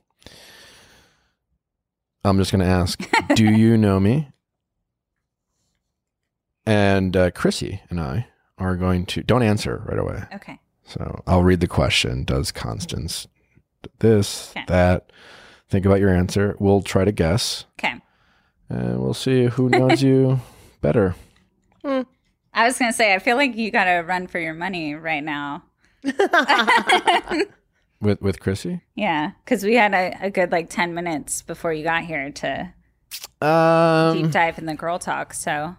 [2.25, 3.01] I'm just going to ask,
[3.35, 4.29] "Do you know me?"
[6.67, 8.27] And uh, Krissy and I
[8.59, 10.23] are going to don't answer right away.
[10.35, 12.25] okay So I'll read the question.
[12.25, 13.27] Does Constance
[13.99, 14.65] this Okay.
[14.69, 15.11] that?
[15.69, 16.57] Think about your answer.
[16.59, 17.95] We'll try to guess, okay
[18.71, 20.41] and we'll see who knows you
[20.81, 21.15] better.
[21.85, 25.63] i was gonna say i feel like you gotta run for your money right now
[28.05, 28.81] With with Krissy.
[28.95, 32.73] yeah because we had a, a good like 10 minutes before you got here to
[33.45, 35.75] Um, deep dive in the girl talk so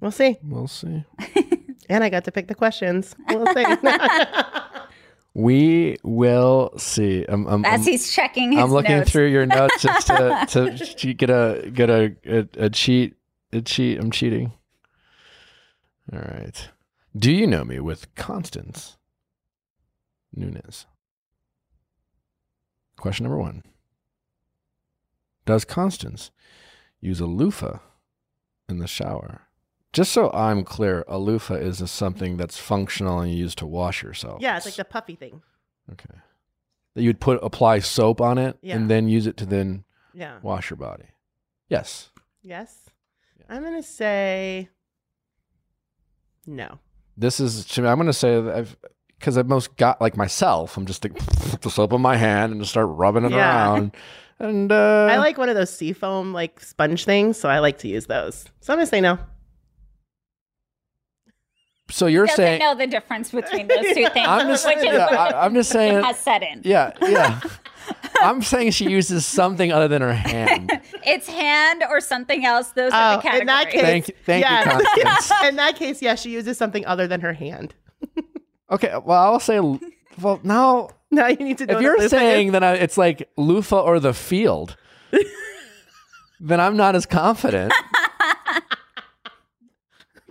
[0.00, 0.36] We'll see.
[0.42, 1.04] we'll see.
[1.90, 3.16] And I got to pick the questions.
[3.30, 3.64] We'll see.
[5.34, 7.24] We will see.
[7.28, 9.10] I'm, I'm, as I'm, he's checking his I'm looking notes.
[9.12, 13.14] through your notes just to, to ch- get a get a, a a cheat
[13.52, 13.98] a cheat.
[14.00, 14.52] I'm cheating.
[16.12, 16.68] All right.
[17.16, 18.96] Do you know me with Constance
[20.34, 20.86] Nunes?
[22.98, 23.62] Question number one.
[25.46, 26.30] Does Constance
[27.00, 27.78] use a loofah
[28.68, 29.42] in the shower?
[29.92, 34.42] Just so I'm clear, a loofah is something that's functional and used to wash yourself.
[34.42, 35.40] yeah, it's like the puffy thing.
[35.92, 36.18] Okay.
[36.94, 38.76] That you'd put apply soap on it Yeah.
[38.76, 40.38] and then use it to then Yeah.
[40.42, 41.06] wash your body.
[41.68, 42.10] Yes.
[42.42, 42.90] Yes.
[43.48, 44.68] I'm going to say
[46.46, 46.78] no.
[47.16, 48.76] This is I'm going to say that I've
[49.18, 50.76] because I've most got like myself.
[50.76, 51.14] I'm just like
[51.60, 53.36] the soap in my hand and just start rubbing it Yeah.
[53.72, 53.92] around.
[54.40, 57.88] And uh, I like one of those seafoam like sponge things, so I like to
[57.88, 58.44] use those.
[58.60, 59.18] So I'm going to say no.
[61.90, 65.06] So you're doesn't saying know the difference between those two things, I'm just which yeah,
[65.06, 66.60] what I, am just saying has set in.
[66.64, 67.40] yeah yeah.
[68.20, 70.70] I'm saying she uses something other than her hand.
[71.06, 72.68] It's hand or something else.
[72.72, 73.40] Those are Oh, the categories.
[73.40, 74.64] in that case, Thank- thank you, yeah.
[74.64, 75.48] Constance.
[75.48, 77.74] in that case, yeah, she uses something other than her hand.
[78.70, 79.60] Okay, well I'll say
[80.20, 81.76] well now Now you need to know.
[81.76, 84.76] if you're saying that I, it's like loofah or the field,
[86.40, 87.72] then I'm not as confident.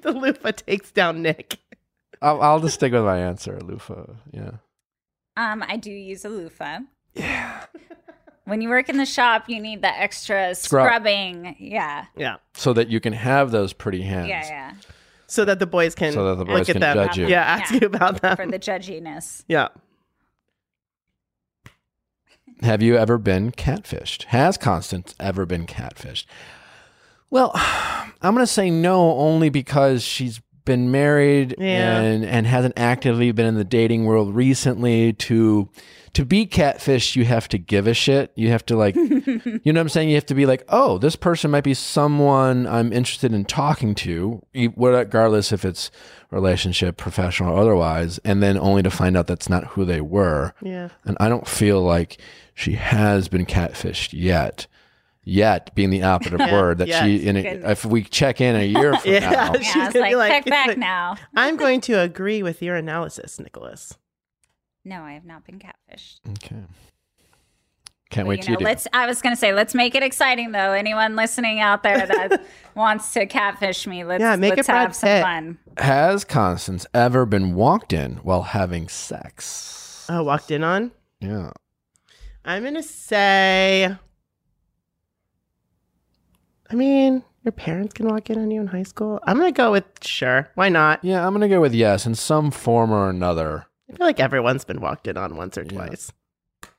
[0.02, 1.58] the loofah takes down Nick.
[2.22, 4.14] I'll, I'll just stick with my answer, loofah.
[4.32, 4.52] Yeah.
[5.36, 6.80] Um, I do use a loofah.
[7.14, 7.66] Yeah.
[8.46, 10.88] when you work in the shop, you need the extra Scrub.
[10.88, 11.56] scrubbing.
[11.60, 12.06] Yeah.
[12.16, 14.30] Yeah, So that you can have those pretty hands.
[14.30, 14.74] Yeah, yeah.
[15.28, 16.96] So that the boys can So that the boys look at can them.
[16.96, 17.28] judge you.
[17.28, 17.80] Yeah, ask Yeah.
[17.82, 18.36] you about them.
[18.36, 19.44] For the judginess.
[19.48, 19.68] yeah.
[22.62, 24.24] Have you ever been catfished?
[24.26, 26.26] Has Constance ever been catfished?
[27.30, 32.00] Well, I'm going to say no only because she's been married Yeah.
[32.00, 35.68] and and hasn't actively been in the dating world recently to
[36.14, 39.72] to be catfish you have to give a shit you have to like you know
[39.74, 42.92] what i'm saying you have to be like oh this person might be someone i'm
[42.94, 44.42] interested in talking to
[44.76, 45.92] regardless if it's
[46.32, 50.54] relationship professional or otherwise and then only to find out that's not who they were
[50.62, 50.90] Yeah.
[51.06, 52.18] and i don't feel like
[52.56, 54.68] she has been catfished yet
[55.28, 58.96] yet being the operative word that she in a, if we check in a year
[59.00, 59.30] from Yeah.
[59.30, 61.16] now Yeah, She's I gonna like, be like- check back now.
[61.36, 63.98] I'm going to agree with your analysis, Nicholas.
[64.86, 66.20] No, I have not been catfished.
[66.30, 66.64] Okay.
[68.10, 68.64] Can't But, wait you know, you do.
[68.64, 68.88] let's.
[68.94, 70.72] I was gonna say, let's make it exciting though.
[70.72, 72.42] Anyone listening out there that
[72.74, 75.24] wants to catfish me, let's Yeah, make let's it have some Pitt.
[75.24, 75.58] fun.
[75.78, 80.06] Has Constance ever been walked in while having sex?
[80.08, 80.92] Oh, walked in on.
[81.20, 81.52] Yeah.
[82.46, 83.94] I'm gonna say.
[86.70, 89.20] I mean, your parents can walk in on you in high school.
[89.24, 90.50] I'm gonna go with sure.
[90.56, 91.04] Why not?
[91.04, 93.66] Yeah, I'm gonna go with yes in some form or another.
[93.90, 95.70] I feel like everyone's been walked in on once or Yeah.
[95.86, 96.12] twice,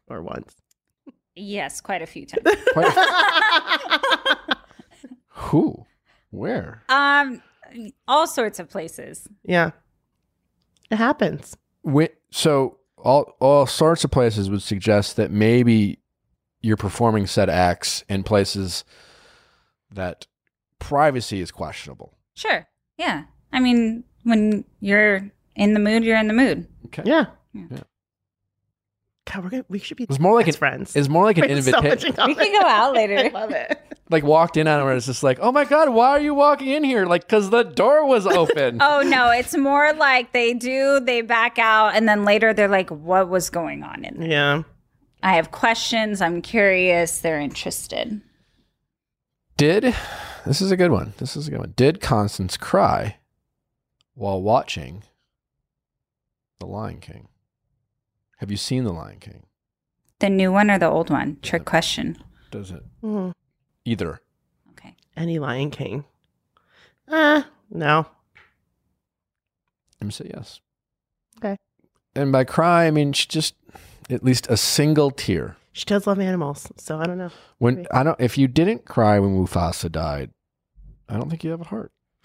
[0.08, 0.54] or once.
[1.34, 2.56] Yes, quite a few times.
[5.28, 5.86] Who?
[6.30, 6.82] Where?
[6.88, 7.40] um,
[8.06, 9.26] all sorts of places.
[9.44, 9.70] yeah,
[10.90, 11.56] it happens.
[11.90, 16.00] Wh- so all all sorts of places would suggest that maybe
[16.60, 18.84] you're performing said acts in places
[19.92, 20.26] that
[20.78, 22.16] privacy is questionable.
[22.34, 22.66] Sure.
[22.96, 23.24] Yeah.
[23.52, 26.66] I mean, when you're in the mood, you're in the mood.
[26.86, 27.02] Okay.
[27.04, 27.26] Yeah.
[27.52, 27.80] Yeah.
[29.30, 30.96] God, we're gonna, we should be It's more like best an friends.
[30.96, 32.14] It's more like an We have so invitation.
[32.26, 33.16] We can go out later.
[33.18, 33.78] I love it.
[34.08, 36.32] like walked in on it where it's just like, oh my god, why are you
[36.32, 37.04] walking in here?
[37.04, 38.78] Like, because the door was open.
[38.80, 42.88] Oh no, it's more like they do, they back out, and then later they're like,
[42.90, 44.62] "What was going on in there?" Yeah.
[45.22, 46.22] I have questions.
[46.22, 47.18] I'm curious.
[47.18, 48.22] They're interested.
[49.58, 49.92] Did
[50.46, 51.14] this is a good one?
[51.18, 51.74] This is a good one.
[51.76, 53.16] Did Constance cry
[54.14, 55.02] while watching
[56.60, 57.26] The Lion King?
[58.38, 59.42] Have you seen The Lion King?
[60.20, 61.38] The new one or the old one?
[61.42, 62.16] Trick question.
[62.52, 63.30] Does it Mm-hmm.
[63.84, 64.20] either?
[64.70, 64.94] Okay.
[65.16, 66.04] Any Lion King?
[67.08, 68.06] Uh, no.
[70.00, 70.60] Let me say yes.
[71.38, 71.56] Okay.
[72.14, 73.54] And by cry, I mean she just
[74.08, 75.56] at least a single tear.
[75.78, 77.30] She does love animals, so I don't know.
[77.58, 77.86] When Right.
[77.92, 80.32] I don't, if you didn't cry when Mufasa died,
[81.08, 81.92] I don't think you have a heart.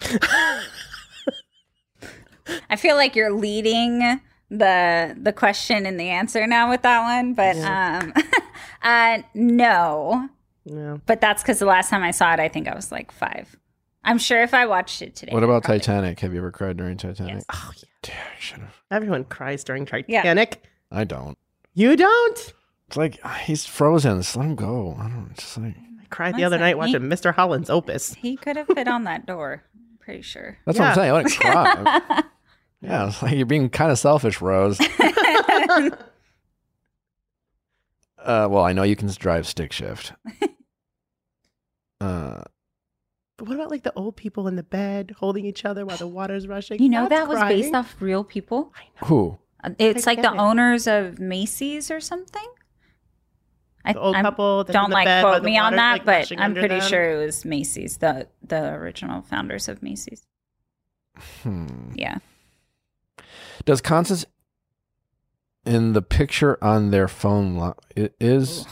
[2.68, 7.34] I feel like you're leading the the question and the answer now with that one,
[7.34, 8.12] but um,
[8.82, 10.28] uh, no.
[10.66, 11.00] no.
[11.06, 13.56] But that's because the last time I saw it, I think I was like five.
[14.02, 15.32] I'm sure if I watched it today.
[15.32, 16.18] What I'd about probably- Titanic?
[16.20, 17.34] Have you ever cried during Titanic?
[17.34, 17.44] Yes.
[17.52, 17.84] Oh, yeah.
[18.02, 18.82] Damn, I should have.
[18.90, 20.62] Everyone cries during Titanic.
[20.90, 21.38] I don't.
[21.72, 22.52] You don't?
[22.88, 24.18] It's like he's frozen.
[24.20, 24.96] Just let him go.
[24.98, 25.28] I don't.
[25.32, 27.34] It's just like I cried the other night watching Mr.
[27.34, 28.14] Holland's Opus.
[28.14, 29.64] He could have fit on that door.
[30.00, 30.58] Pretty sure.
[30.66, 31.10] that's what I'm saying.
[31.10, 32.22] I want to cry.
[32.82, 34.78] yeah, it's like you're being kind of selfish, Rose.
[38.18, 40.12] uh, well, I know you can drive stick shift.
[42.00, 42.42] Uh,
[43.38, 46.06] But what about like the old people in the bed holding each other while the
[46.08, 46.82] water's rushing?
[46.82, 47.62] You know That's that was crying.
[47.62, 48.74] based off real people.
[49.04, 49.38] who?
[49.78, 50.40] It's like the Titanic.
[50.42, 52.46] owners of Macy's or something.
[53.84, 54.64] I The old I'm- couple.
[54.64, 56.88] that's don't like bed quote the me on that, like, but I'm pretty them.
[56.88, 60.26] sure it was Macy's, the the original founders of Macy's.
[61.42, 61.92] Hmm.
[61.94, 62.18] Yeah.
[63.64, 64.24] Does Constance
[65.64, 68.66] in the picture on their phone lo- i- is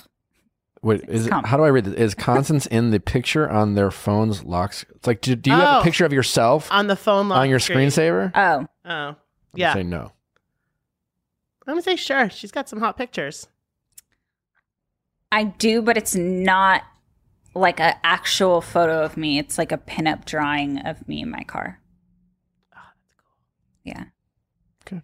[0.82, 1.94] wait is it, how do I read this?
[1.94, 4.84] Is Constance in the picture on their phones locks?
[4.94, 5.80] It's like do, do you have Oh.
[5.80, 7.88] a picture of yourself on the phone lock on your screen.
[7.88, 8.32] screensaver?
[8.34, 9.16] Oh, Oh,
[9.54, 9.74] yeah.
[9.74, 10.12] Say no.
[11.66, 12.28] I'm gonna say sure.
[12.28, 13.46] She's got some hot pictures.
[15.32, 16.82] I do, but it's not
[17.54, 19.38] like an actual photo of me.
[19.38, 21.80] It's like a pinup drawing of me in my car.
[22.74, 23.32] Oh, that's cool.
[23.92, 24.04] Yeah.
[24.86, 25.02] Okay.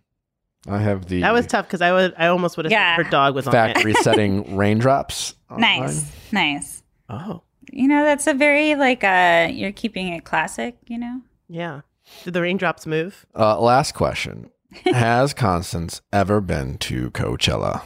[0.68, 2.14] I have the That was tough because I would.
[2.16, 2.72] I almost would have.
[2.72, 2.94] Yeah.
[2.96, 3.96] Her dog was on factory it.
[4.04, 5.34] setting raindrops.
[5.50, 6.02] on Nice.
[6.32, 6.54] mine.
[6.54, 6.82] Nice.
[7.10, 11.22] Oh, You know, that's a very like uh you're keeping it classic, you know?
[11.48, 11.80] yeah.
[12.24, 13.26] Did the raindrops move?
[13.34, 14.50] Uh, last question:
[14.86, 17.82] Has Constance ever been to Coachella?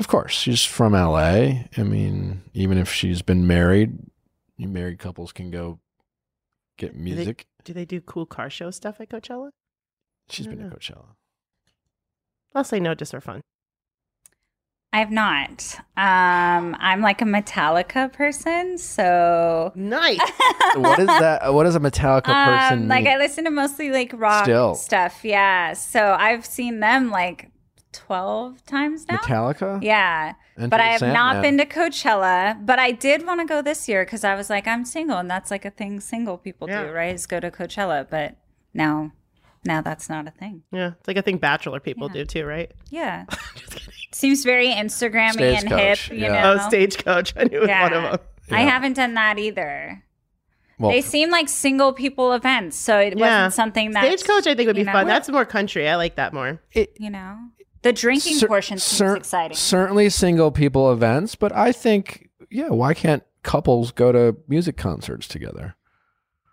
[0.00, 1.66] Of course, she's from LA.
[1.76, 3.98] I mean, even if she's been married,
[4.56, 5.78] you married couples can go
[6.78, 7.46] get music.
[7.64, 9.50] Do they do cool car show stuff at Coachella?
[10.30, 10.74] She's been to.
[10.74, 11.04] Coachella.
[12.54, 13.42] I'll say no, just for fun.
[14.92, 15.76] I have not.
[15.98, 20.18] Um I'm like a Metallica person, so Nice.
[20.76, 21.52] what is that?
[21.52, 23.12] What does a Metallica person um, like mean?
[23.12, 24.74] I listen to mostly like rock Still.
[24.74, 25.20] stuff.
[25.24, 25.74] Yeah.
[25.74, 27.49] So I've seen them like
[27.92, 29.16] 12 times now.
[29.18, 29.82] Metallica?
[29.82, 30.34] Yeah.
[30.56, 31.56] Enter But I the have not Sandman.
[31.56, 34.66] been to Coachella, but I did want to go this year because I was like,
[34.68, 36.84] I'm single, and that's like a thing single people Yeah.
[36.84, 37.14] do, right?
[37.14, 38.06] Is go to Coachella.
[38.08, 38.36] But
[38.74, 39.12] now
[39.64, 40.62] now that's not a thing.
[40.72, 42.14] Yeah, it's like I think bachelor people Yeah.
[42.14, 42.70] do too, right?
[42.90, 43.24] Yeah.
[44.12, 46.42] Seems very Instagrammy and Stagecoach, hip, you yeah.
[46.42, 46.56] know.
[46.60, 47.34] Oh, stagecoach.
[47.36, 48.10] I knew it was one of Yeah.
[48.10, 48.18] them.
[48.52, 50.02] I haven't done that either.
[50.78, 53.44] Well, they seem like single people events, so it Yeah.
[53.44, 55.06] wasn't something that Stagecoach, I think would be you know, fun.
[55.06, 55.86] That's more country.
[55.88, 56.60] I like that more.
[56.74, 57.36] you know.
[57.82, 59.56] The drinking cer- portion seems cer- exciting.
[59.56, 65.26] Certainly single people events, but I think, yeah, why can't couples go to music concerts
[65.26, 65.76] together?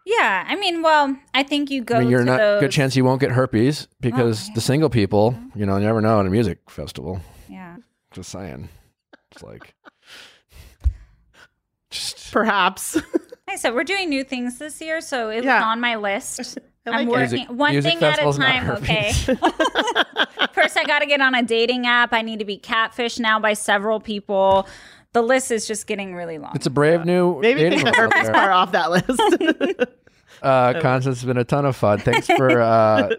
[0.06, 2.62] yeah, I mean, well, I think you go I mean, you're to not those.
[2.62, 4.54] good chance you won't get herpes because yeah.
[4.56, 5.60] the single people, mm-hmm.
[5.60, 7.20] you know, you never know at a music festival.
[7.50, 7.76] Yeah.
[8.12, 8.70] Just saying.
[9.34, 9.76] It's like
[11.90, 12.96] just Perhaps.
[12.96, 13.06] Like
[13.50, 15.64] I said, we're doing new things this year, so it was Yeah.
[15.64, 16.58] on my list.
[16.86, 19.12] I I'm like working Music- one music thing at a time, okay?
[20.68, 20.74] herpes.
[20.74, 22.14] First, I got to get on a dating app.
[22.14, 24.68] I need to be catfished now by several people.
[25.14, 26.52] The list is just getting really long.
[26.56, 28.34] it's a brave new Maybe dating take the world out there.
[28.34, 29.90] part off that list.
[30.40, 31.98] Uh, Constance, it's been a ton of fun.
[31.98, 33.10] Thanks for uh,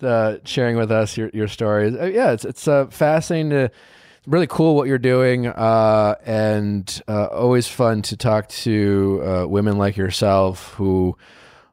[0.00, 1.92] uh, sharing with us your, your stories.
[1.94, 3.70] Uh, yeah, it's it's uh, fascinating to
[4.28, 9.76] really cool what you're doing, uh, and uh, always fun to talk to uh, women
[9.76, 11.16] like yourself who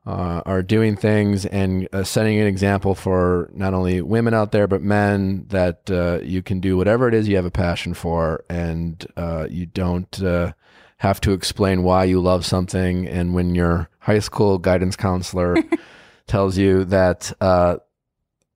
[0.06, 4.68] uh, are doing things and uh, setting an example for not only women out there
[4.68, 8.44] but men that uh, you can do whatever it is you have a passion for,
[8.50, 10.22] and uh, you don't.
[10.22, 10.54] Uh,
[11.00, 15.56] have to explain why you love something and when your high school guidance counselor
[16.28, 17.76] tells you that uh,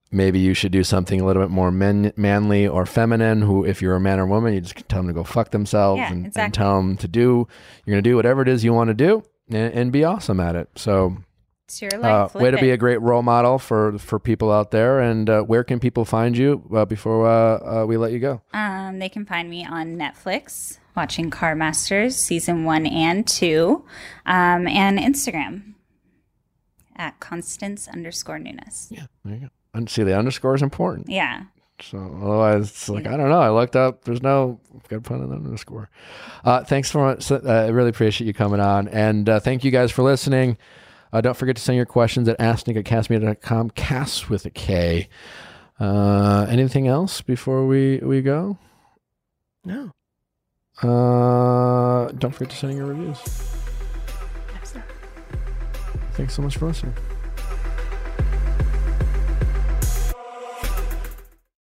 [0.09, 3.81] maybe you should do something a little bit more men- manly or feminine who if
[3.81, 6.37] you're a man or woman you just tell them to go fuck themselves Yeah, and,
[6.37, 7.45] and tell them to do
[7.85, 10.39] you're going to do whatever it is you want to do and, and be awesome
[10.39, 11.17] at it so
[11.69, 12.03] it's your life.
[12.05, 12.35] uh, life.
[12.35, 15.41] way to Live be a great role model for for people out there and uh,
[15.43, 19.09] where can people find you uh, before uh, uh, we let you go Um, they
[19.09, 23.85] can find me on Netflix watching Car Masters season one and two,
[24.25, 25.75] um, and Instagram
[26.95, 28.87] at Constance underscore Nunes.
[28.89, 31.43] yeah there you go and see the underscore is important Yeah.
[31.81, 33.39] So otherwise, it's like I don't know.
[33.39, 34.03] I looked up.
[34.03, 34.59] There's no
[34.89, 35.89] good pun in the underscore.
[36.43, 37.07] Uh, thanks for.
[37.07, 40.57] Uh, I really appreciate you coming on, and uh, thank you guys for listening.
[41.11, 43.71] Uh, don't forget to send your questions at asknick at kastmedia.com.
[43.71, 45.09] Cast with a K.
[45.79, 48.57] Uh, anything else before we we go?
[49.63, 49.91] no.
[50.81, 53.19] Uh, don't forget to send in your reviews.
[56.13, 56.93] Thanks so much for listening.